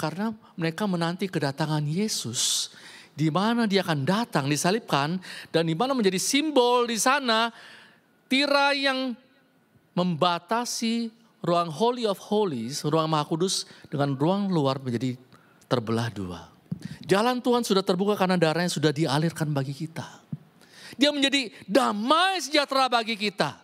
Karena 0.00 0.32
mereka 0.56 0.88
menanti 0.88 1.28
kedatangan 1.28 1.84
Yesus. 1.84 2.72
Di 3.12 3.28
mana 3.28 3.68
dia 3.68 3.84
akan 3.84 4.08
datang 4.08 4.48
disalibkan. 4.48 5.20
Dan 5.52 5.68
di 5.68 5.76
mana 5.76 5.92
menjadi 5.92 6.16
simbol 6.16 6.88
di 6.88 6.96
sana. 6.96 7.52
Tirai 8.24 8.88
yang 8.88 9.12
membatasi 9.92 11.20
ruang 11.42 11.68
Holy 11.68 12.06
of 12.06 12.22
Holies, 12.22 12.86
ruang 12.86 13.10
Maha 13.10 13.26
Kudus 13.26 13.66
dengan 13.90 14.14
ruang 14.14 14.48
luar 14.48 14.78
menjadi 14.78 15.18
terbelah 15.66 16.08
dua. 16.08 16.40
Jalan 17.02 17.42
Tuhan 17.42 17.66
sudah 17.66 17.82
terbuka 17.82 18.14
karena 18.14 18.38
darahnya 18.38 18.70
sudah 18.70 18.94
dialirkan 18.94 19.50
bagi 19.50 19.74
kita. 19.74 20.06
Dia 20.94 21.10
menjadi 21.10 21.50
damai 21.66 22.38
sejahtera 22.38 22.86
bagi 22.86 23.18
kita. 23.18 23.58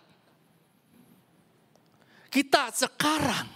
Kita 2.29 2.69
sekarang 2.69 3.47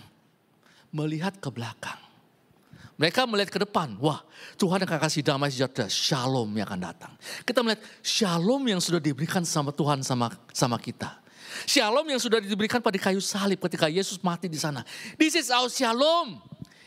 melihat 0.94 1.38
ke 1.38 1.50
belakang. 1.54 2.00
Mereka 2.94 3.26
melihat 3.26 3.50
ke 3.50 3.60
depan, 3.66 3.98
wah 3.98 4.22
Tuhan 4.56 4.86
akan 4.86 4.98
kasih 5.02 5.26
damai 5.26 5.50
sejahtera, 5.50 5.90
shalom 5.90 6.48
yang 6.54 6.70
akan 6.70 6.82
datang. 6.94 7.14
Kita 7.42 7.66
melihat 7.66 7.82
shalom 8.06 8.62
yang 8.70 8.78
sudah 8.78 9.02
diberikan 9.02 9.42
sama 9.42 9.74
Tuhan 9.74 10.06
sama 10.06 10.30
sama 10.54 10.78
kita. 10.78 11.23
Shalom 11.70 12.06
yang 12.10 12.22
sudah 12.22 12.42
diberikan 12.42 12.82
pada 12.82 12.98
kayu 12.98 13.22
salib 13.22 13.62
ketika 13.62 13.88
Yesus 13.89 14.20
mati 14.22 14.50
di 14.50 14.58
sana. 14.58 14.82
This 15.16 15.38
is 15.38 15.48
our 15.54 15.70
shalom. 15.70 16.42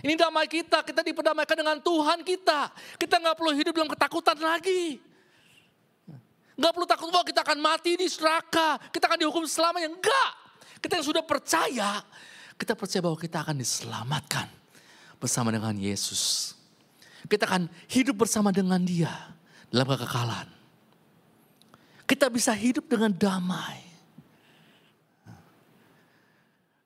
Ini 0.05 0.15
damai 0.15 0.47
kita, 0.47 0.85
kita 0.87 1.03
diperdamaikan 1.03 1.57
dengan 1.57 1.77
Tuhan 1.81 2.23
kita. 2.23 2.71
Kita 3.01 3.19
nggak 3.19 3.35
perlu 3.35 3.53
hidup 3.57 3.73
dalam 3.75 3.91
ketakutan 3.91 4.39
lagi. 4.39 5.03
Nggak 6.57 6.73
perlu 6.73 6.87
takut 6.89 7.09
bahwa 7.13 7.27
kita 7.27 7.41
akan 7.45 7.59
mati 7.61 8.01
di 8.01 8.07
neraka, 8.09 8.81
kita 8.93 9.05
akan 9.09 9.19
dihukum 9.21 9.45
selamanya. 9.45 9.93
Enggak. 9.93 10.31
Kita 10.81 11.01
yang 11.01 11.07
sudah 11.07 11.25
percaya, 11.25 12.01
kita 12.57 12.73
percaya 12.77 13.01
bahwa 13.05 13.19
kita 13.19 13.43
akan 13.43 13.57
diselamatkan 13.61 14.47
bersama 15.21 15.53
dengan 15.53 15.75
Yesus. 15.77 16.55
Kita 17.27 17.45
akan 17.49 17.67
hidup 17.91 18.23
bersama 18.23 18.55
dengan 18.55 18.79
dia 18.85 19.11
dalam 19.73 19.89
kekekalan. 19.91 20.47
Kita 22.07 22.31
bisa 22.31 22.55
hidup 22.55 22.87
dengan 22.87 23.11
damai. 23.11 23.86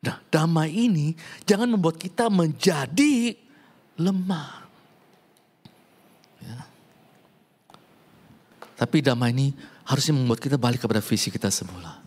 Nah 0.00 0.16
damai 0.32 0.72
ini 0.72 1.12
jangan 1.44 1.68
membuat 1.68 2.00
kita 2.00 2.32
menjadi 2.32 3.36
lemah. 4.00 4.64
Ya. 6.40 6.58
Tapi 8.80 9.04
damai 9.04 9.36
ini 9.36 9.52
harusnya 9.84 10.16
membuat 10.16 10.40
kita 10.40 10.56
balik 10.56 10.80
kepada 10.80 11.04
visi 11.04 11.28
kita 11.28 11.52
semula. 11.52 12.00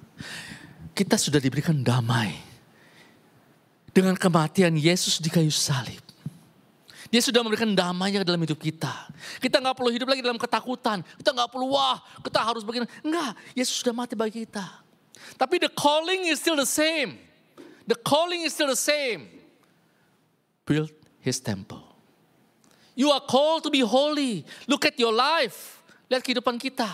Kita 0.98 1.22
sudah 1.22 1.38
diberikan 1.38 1.86
damai. 1.86 2.34
Dengan 3.94 4.18
kematian 4.18 4.74
Yesus 4.74 5.22
di 5.22 5.30
kayu 5.30 5.54
salib. 5.54 6.02
Dia 7.14 7.22
sudah 7.22 7.46
memberikan 7.46 7.70
damainya 7.78 8.26
dalam 8.26 8.42
hidup 8.42 8.58
kita. 8.58 8.90
Kita 9.38 9.62
nggak 9.62 9.78
perlu 9.78 9.94
hidup 9.94 10.10
lagi 10.10 10.26
dalam 10.26 10.42
ketakutan. 10.42 11.06
Kita 11.06 11.30
nggak 11.30 11.54
perlu 11.54 11.78
wah, 11.78 12.02
kita 12.26 12.42
harus 12.42 12.66
begini. 12.66 12.90
Enggak, 13.06 13.38
Yesus 13.54 13.86
sudah 13.86 13.94
mati 13.94 14.18
bagi 14.18 14.42
kita. 14.50 14.66
Tapi 15.38 15.62
the 15.62 15.70
calling 15.70 16.26
is 16.26 16.42
still 16.42 16.58
the 16.58 16.66
same. 16.66 17.22
The 17.88 17.96
calling 18.00 18.48
is 18.48 18.56
still 18.56 18.72
the 18.72 18.80
same. 18.80 19.28
Build 20.64 20.92
his 21.20 21.40
temple. 21.44 21.84
You 22.96 23.12
are 23.12 23.20
called 23.20 23.66
to 23.68 23.72
be 23.74 23.82
holy. 23.82 24.46
Look 24.70 24.86
at 24.86 24.96
your 24.96 25.12
life. 25.12 25.82
Lihat 26.08 26.24
kehidupan 26.24 26.62
kita. 26.62 26.88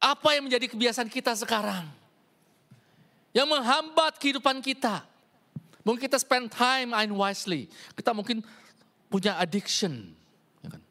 Apa 0.00 0.36
yang 0.36 0.48
menjadi 0.48 0.66
kebiasaan 0.68 1.08
kita 1.08 1.32
sekarang? 1.36 1.86
Yang 3.36 3.48
menghambat 3.52 4.18
kehidupan 4.18 4.58
kita. 4.64 5.04
Mungkin 5.84 6.08
kita 6.08 6.16
spend 6.16 6.48
time 6.48 6.96
unwisely. 6.96 7.68
Kita 7.92 8.16
mungkin 8.16 8.40
punya 9.12 9.36
addiction. 9.36 10.16
Ya 10.64 10.72
kan? 10.72 10.82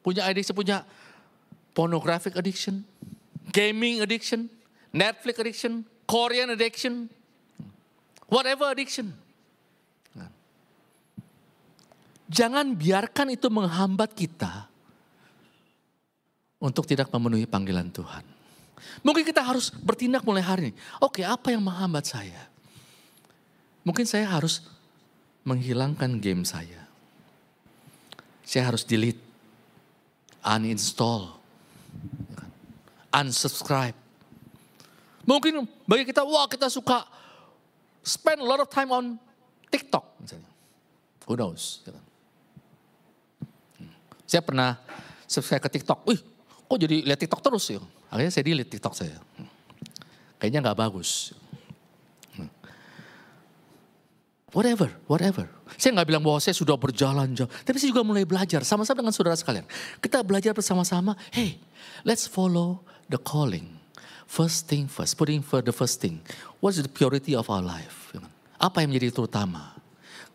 Punya 0.00 0.22
addiction, 0.24 0.54
punya 0.54 0.86
pornographic 1.74 2.38
addiction, 2.38 2.84
gaming 3.50 4.00
addiction, 4.00 4.46
Netflix 4.94 5.40
addiction, 5.40 5.82
Korean 6.06 6.52
addiction, 6.52 7.08
whatever 8.32 8.72
addiction. 8.72 9.12
Jangan 12.32 12.72
biarkan 12.72 13.36
itu 13.36 13.52
menghambat 13.52 14.16
kita 14.16 14.64
untuk 16.56 16.88
tidak 16.88 17.12
memenuhi 17.12 17.44
panggilan 17.44 17.92
Tuhan. 17.92 18.24
Mungkin 19.04 19.20
kita 19.20 19.44
harus 19.44 19.68
bertindak 19.68 20.24
mulai 20.24 20.40
hari 20.40 20.62
ini. 20.72 20.74
Oke, 21.04 21.20
apa 21.20 21.52
yang 21.52 21.60
menghambat 21.60 22.08
saya? 22.08 22.48
Mungkin 23.84 24.08
saya 24.08 24.32
harus 24.32 24.64
menghilangkan 25.44 26.16
game 26.24 26.48
saya. 26.48 26.88
Saya 28.48 28.72
harus 28.72 28.80
delete, 28.88 29.20
uninstall, 30.40 31.36
unsubscribe. 33.12 33.98
Mungkin 35.28 35.68
bagi 35.84 36.08
kita, 36.08 36.24
wah 36.24 36.48
kita 36.48 36.72
suka 36.72 37.04
spend 38.02 38.42
a 38.42 38.46
lot 38.46 38.58
of 38.58 38.68
time 38.68 38.90
on 38.90 39.16
TikTok 39.70 40.18
misalnya. 40.20 40.50
Who 41.26 41.38
knows? 41.38 41.86
Gitu. 41.86 42.00
Saya 44.26 44.42
pernah 44.42 44.80
subscribe 45.28 45.62
ke 45.64 45.80
TikTok. 45.80 46.04
Wih, 46.08 46.20
kok 46.68 46.78
jadi 46.80 47.04
lihat 47.04 47.18
TikTok 47.20 47.40
terus 47.40 47.64
ya? 47.68 47.80
Akhirnya 48.12 48.32
saya 48.32 48.44
delete 48.44 48.70
TikTok 48.76 48.94
saya. 48.96 49.16
Kayaknya 50.40 50.70
nggak 50.70 50.78
bagus. 50.78 51.36
Whatever, 54.52 54.92
whatever. 55.08 55.48
Saya 55.80 55.96
nggak 55.96 56.08
bilang 56.12 56.20
bahwa 56.20 56.36
saya 56.36 56.52
sudah 56.52 56.76
berjalan 56.76 57.32
jauh. 57.32 57.48
Tapi 57.48 57.76
saya 57.80 57.88
juga 57.88 58.04
mulai 58.04 58.28
belajar 58.28 58.60
sama-sama 58.68 59.00
dengan 59.00 59.16
saudara 59.16 59.32
sekalian. 59.32 59.64
Kita 59.96 60.20
belajar 60.20 60.52
bersama-sama. 60.52 61.16
Hey, 61.32 61.56
let's 62.04 62.28
follow 62.28 62.84
the 63.08 63.16
calling. 63.16 63.81
First 64.32 64.64
thing 64.64 64.88
first, 64.88 65.20
putting 65.20 65.44
for 65.44 65.60
the 65.60 65.76
first 65.76 66.00
thing. 66.00 66.24
What's 66.56 66.80
the 66.80 66.88
purity 66.88 67.36
of 67.36 67.52
our 67.52 67.60
life? 67.60 68.16
Apa 68.56 68.80
yang 68.80 68.96
menjadi 68.96 69.12
terutama? 69.12 69.76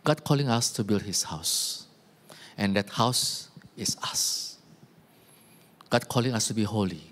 God 0.06 0.22
calling 0.22 0.54
us 0.54 0.70
to 0.78 0.86
build 0.86 1.02
His 1.02 1.26
house. 1.26 1.90
And 2.62 2.78
that 2.78 2.94
house 2.94 3.50
is 3.74 3.98
us. 4.06 4.54
God 5.90 6.06
calling 6.06 6.38
us 6.38 6.46
to 6.46 6.54
be 6.54 6.62
holy. 6.62 7.10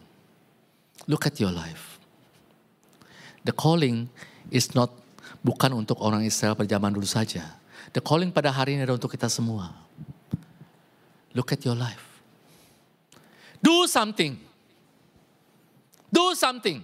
Look 1.10 1.26
at 1.26 1.42
your 1.42 1.50
life. 1.50 1.98
The 3.42 3.58
calling 3.58 4.06
is 4.54 4.78
not 4.78 4.94
bukan 5.42 5.74
untuk 5.74 5.98
orang 6.06 6.22
Israel 6.22 6.54
pada 6.54 6.70
zaman 6.70 6.94
dulu 6.94 7.10
saja. 7.10 7.50
The 7.98 8.02
calling 8.06 8.30
pada 8.30 8.54
hari 8.54 8.78
ini 8.78 8.86
adalah 8.86 9.02
untuk 9.02 9.10
kita 9.10 9.26
semua. 9.26 9.74
Look 11.34 11.50
at 11.50 11.66
your 11.66 11.74
life. 11.74 12.22
Do 13.58 13.90
something. 13.90 14.45
Do 16.12 16.36
something. 16.36 16.84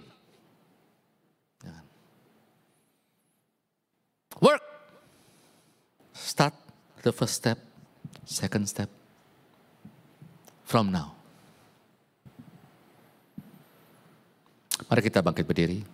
Work. 4.42 4.64
Start 6.16 6.54
the 7.02 7.12
first 7.12 7.38
step, 7.38 7.58
second 8.26 8.66
step. 8.66 8.90
From 10.66 10.90
now. 10.90 11.14
Mari 14.88 15.04
kita 15.04 15.20
bangkit 15.22 15.46
berdiri. 15.46 15.84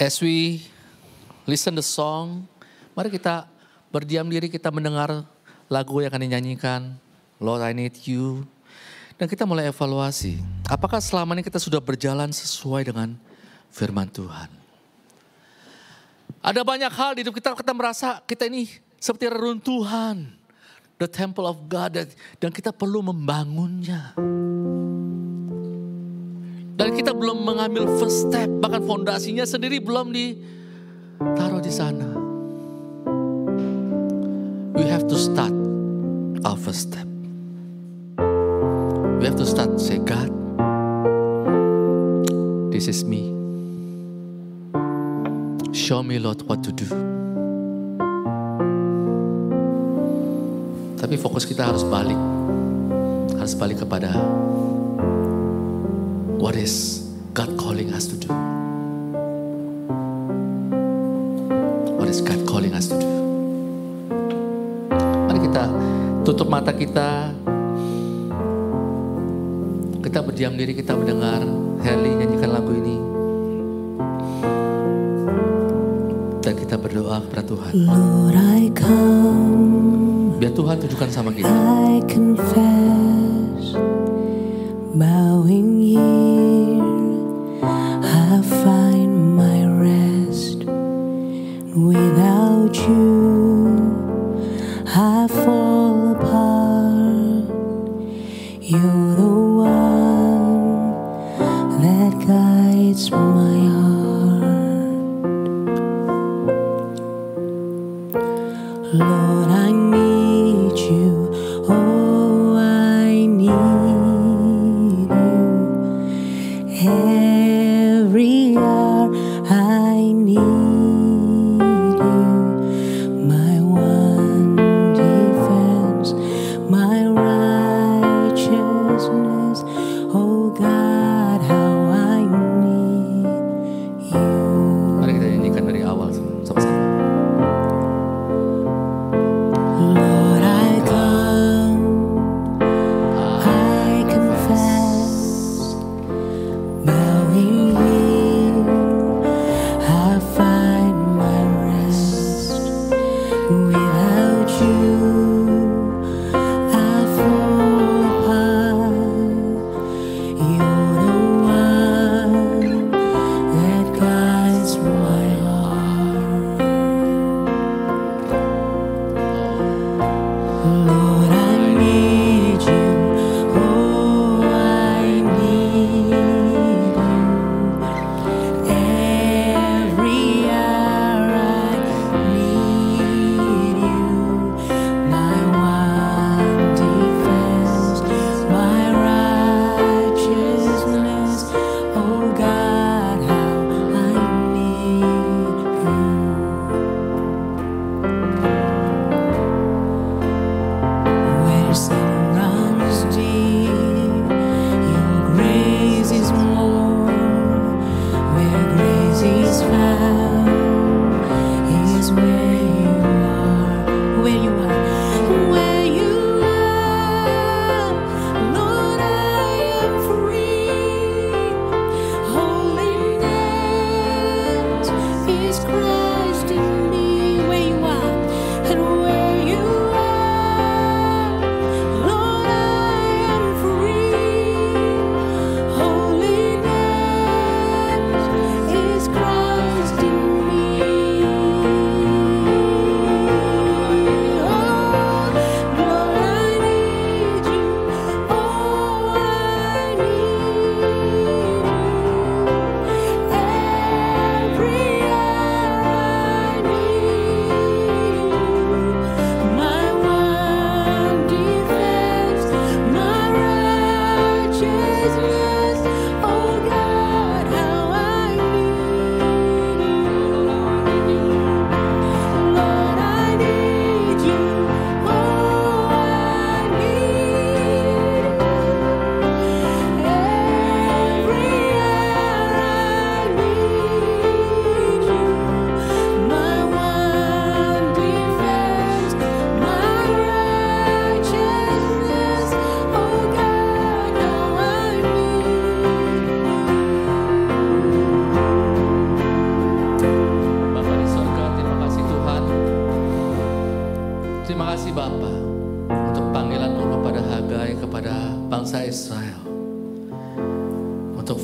As 0.00 0.18
we 0.18 0.66
listen 1.46 1.78
the 1.78 1.84
song, 1.84 2.48
mari 2.96 3.06
kita 3.12 3.51
berdiam 3.92 4.24
diri 4.24 4.48
kita 4.48 4.72
mendengar 4.72 5.28
lagu 5.68 6.00
yang 6.00 6.08
akan 6.08 6.24
dinyanyikan. 6.24 6.96
Lord 7.36 7.60
I 7.60 7.76
need 7.76 7.92
you. 8.08 8.48
Dan 9.20 9.28
kita 9.28 9.44
mulai 9.44 9.68
evaluasi. 9.68 10.40
Apakah 10.66 10.98
selama 10.98 11.36
ini 11.36 11.44
kita 11.44 11.60
sudah 11.60 11.78
berjalan 11.78 12.32
sesuai 12.32 12.88
dengan 12.88 13.14
firman 13.68 14.08
Tuhan. 14.08 14.48
Ada 16.42 16.66
banyak 16.66 16.90
hal 16.90 17.14
di 17.14 17.22
hidup 17.22 17.38
kita, 17.38 17.54
kita 17.54 17.70
merasa 17.70 18.18
kita 18.24 18.50
ini 18.50 18.66
seperti 18.98 19.30
reruntuhan. 19.30 20.26
The 20.98 21.06
temple 21.06 21.46
of 21.46 21.68
God. 21.68 22.08
Dan 22.40 22.50
kita 22.50 22.72
perlu 22.72 23.02
membangunnya. 23.02 24.14
Dan 26.72 26.88
kita 26.98 27.14
belum 27.14 27.46
mengambil 27.46 27.86
first 28.00 28.26
step, 28.26 28.48
bahkan 28.58 28.82
fondasinya 28.82 29.46
sendiri 29.46 29.78
belum 29.78 30.10
ditaruh 30.10 31.62
di 31.62 31.70
sana. 31.70 32.21
We 34.72 34.88
have 34.88 35.06
to 35.08 35.18
start 35.20 35.52
our 36.48 36.56
first 36.56 36.88
step. 36.88 37.06
We 39.20 39.24
have 39.28 39.36
to 39.36 39.44
start 39.44 39.78
say, 39.78 39.98
God, 39.98 40.32
this 42.72 42.88
is 42.88 43.04
me. 43.04 43.28
Show 45.76 46.02
me 46.02 46.18
Lord 46.18 46.40
what 46.48 46.64
to 46.64 46.72
do. 46.72 46.88
Tapi 50.96 51.20
fokus 51.20 51.44
kita 51.44 51.68
harus 51.68 51.84
balik. 51.84 52.16
Harus 53.36 53.52
balik 53.52 53.84
kepada 53.84 54.08
What 56.40 56.56
is 56.56 57.04
God 57.36 57.60
calling 57.60 57.92
us 57.92 58.08
to 58.08 58.16
do? 58.16 58.32
What 62.00 62.08
is 62.08 62.24
God 62.24 62.40
calling 62.48 62.72
us 62.72 62.88
to 62.88 62.96
do? 62.96 63.11
Tutup 66.22 66.46
mata 66.46 66.70
kita. 66.70 67.34
Kita 70.02 70.18
berdiam 70.22 70.54
diri, 70.54 70.74
kita 70.74 70.94
mendengar 70.94 71.42
Heli 71.82 72.14
nyanyikan 72.14 72.50
lagu 72.54 72.70
ini. 72.74 72.96
Dan 76.42 76.54
kita 76.58 76.74
berdoa 76.78 77.22
kepada 77.26 77.42
Tuhan. 77.46 77.72
Lord, 77.86 78.34
I 78.34 78.66
come, 78.74 80.38
Biar 80.42 80.50
Tuhan 80.54 80.74
tunjukkan 80.82 81.10
sama 81.10 81.30
kita. 81.30 81.46
I 81.46 82.02
confess, 82.10 83.78
bowing 84.94 85.78
here, 85.78 86.82
I 88.02 88.42
find 88.62 89.38
my 89.38 89.70
rest. 89.70 90.66
Without 91.78 92.74
you, 92.74 93.06
I 94.90 95.30
fall 95.30 95.71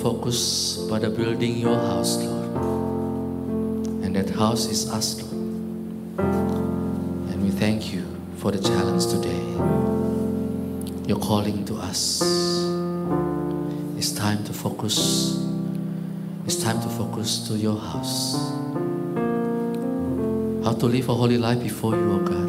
fokus 0.08 0.80
pada 0.88 1.12
building 1.12 1.60
your 1.60 1.76
house, 1.76 2.16
Lord. 2.24 2.48
And 4.00 4.16
that 4.16 4.32
house 4.32 4.64
is 4.64 4.88
us, 4.88 5.20
Lord. 5.20 5.36
And 7.28 7.36
we 7.44 7.52
thank 7.52 7.92
you 7.92 8.08
for 8.40 8.48
the 8.48 8.56
challenge 8.56 9.04
today. 9.04 9.36
You're 11.04 11.20
calling 11.20 11.68
to 11.68 11.76
us. 11.76 12.24
It's 14.00 14.16
time 14.16 14.40
to 14.48 14.52
focus. 14.56 15.36
It's 16.48 16.56
time 16.56 16.80
to 16.80 16.88
focus 16.88 17.44
to 17.52 17.60
your 17.60 17.76
house. 17.76 18.32
How 20.64 20.72
to 20.72 20.88
live 20.88 21.12
a 21.12 21.14
holy 21.20 21.36
life 21.36 21.60
before 21.60 21.92
you, 21.92 22.08
oh 22.16 22.24
God. 22.24 22.48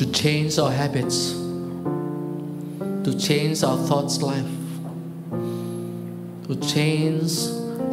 To 0.00 0.04
change 0.16 0.56
our 0.56 0.72
habits. 0.72 1.36
To 3.04 3.12
change 3.12 3.60
our 3.60 3.76
thoughts 3.84 4.24
life. 4.24 4.57
To 6.58 6.66
change 6.66 7.32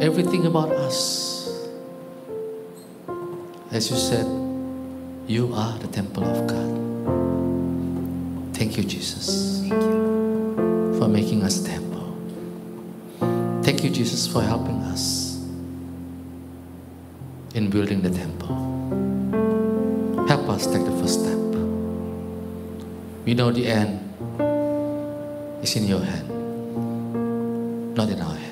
everything 0.00 0.46
about 0.46 0.70
us. 0.70 1.48
As 3.70 3.90
you 3.90 3.96
said, 3.96 4.26
you 5.28 5.52
are 5.54 5.78
the 5.78 5.86
temple 5.88 6.24
of 6.24 6.46
God. 6.46 6.72
Thank 8.56 8.76
you, 8.76 8.84
Jesus, 8.84 9.60
Thank 9.60 9.72
you. 9.72 10.96
for 10.98 11.08
making 11.08 11.42
us 11.42 11.62
temple. 11.62 12.16
Thank 13.62 13.84
you, 13.84 13.90
Jesus, 13.90 14.26
for 14.26 14.42
helping 14.42 14.82
us 14.82 15.36
in 17.54 17.70
building 17.70 18.02
the 18.02 18.10
temple. 18.10 18.54
Help 20.26 20.48
us 20.48 20.66
take 20.66 20.84
the 20.84 20.96
first 21.02 21.20
step. 21.22 21.38
We 23.24 23.34
know 23.34 23.50
the 23.52 23.66
end 23.66 24.00
is 25.62 25.76
in 25.76 25.84
your 25.86 26.00
hand, 26.00 26.28
not 27.96 28.08
in 28.08 28.20
our 28.20 28.34
hand. 28.34 28.45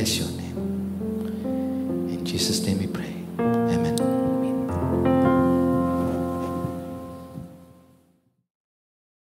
precio. 0.00 0.29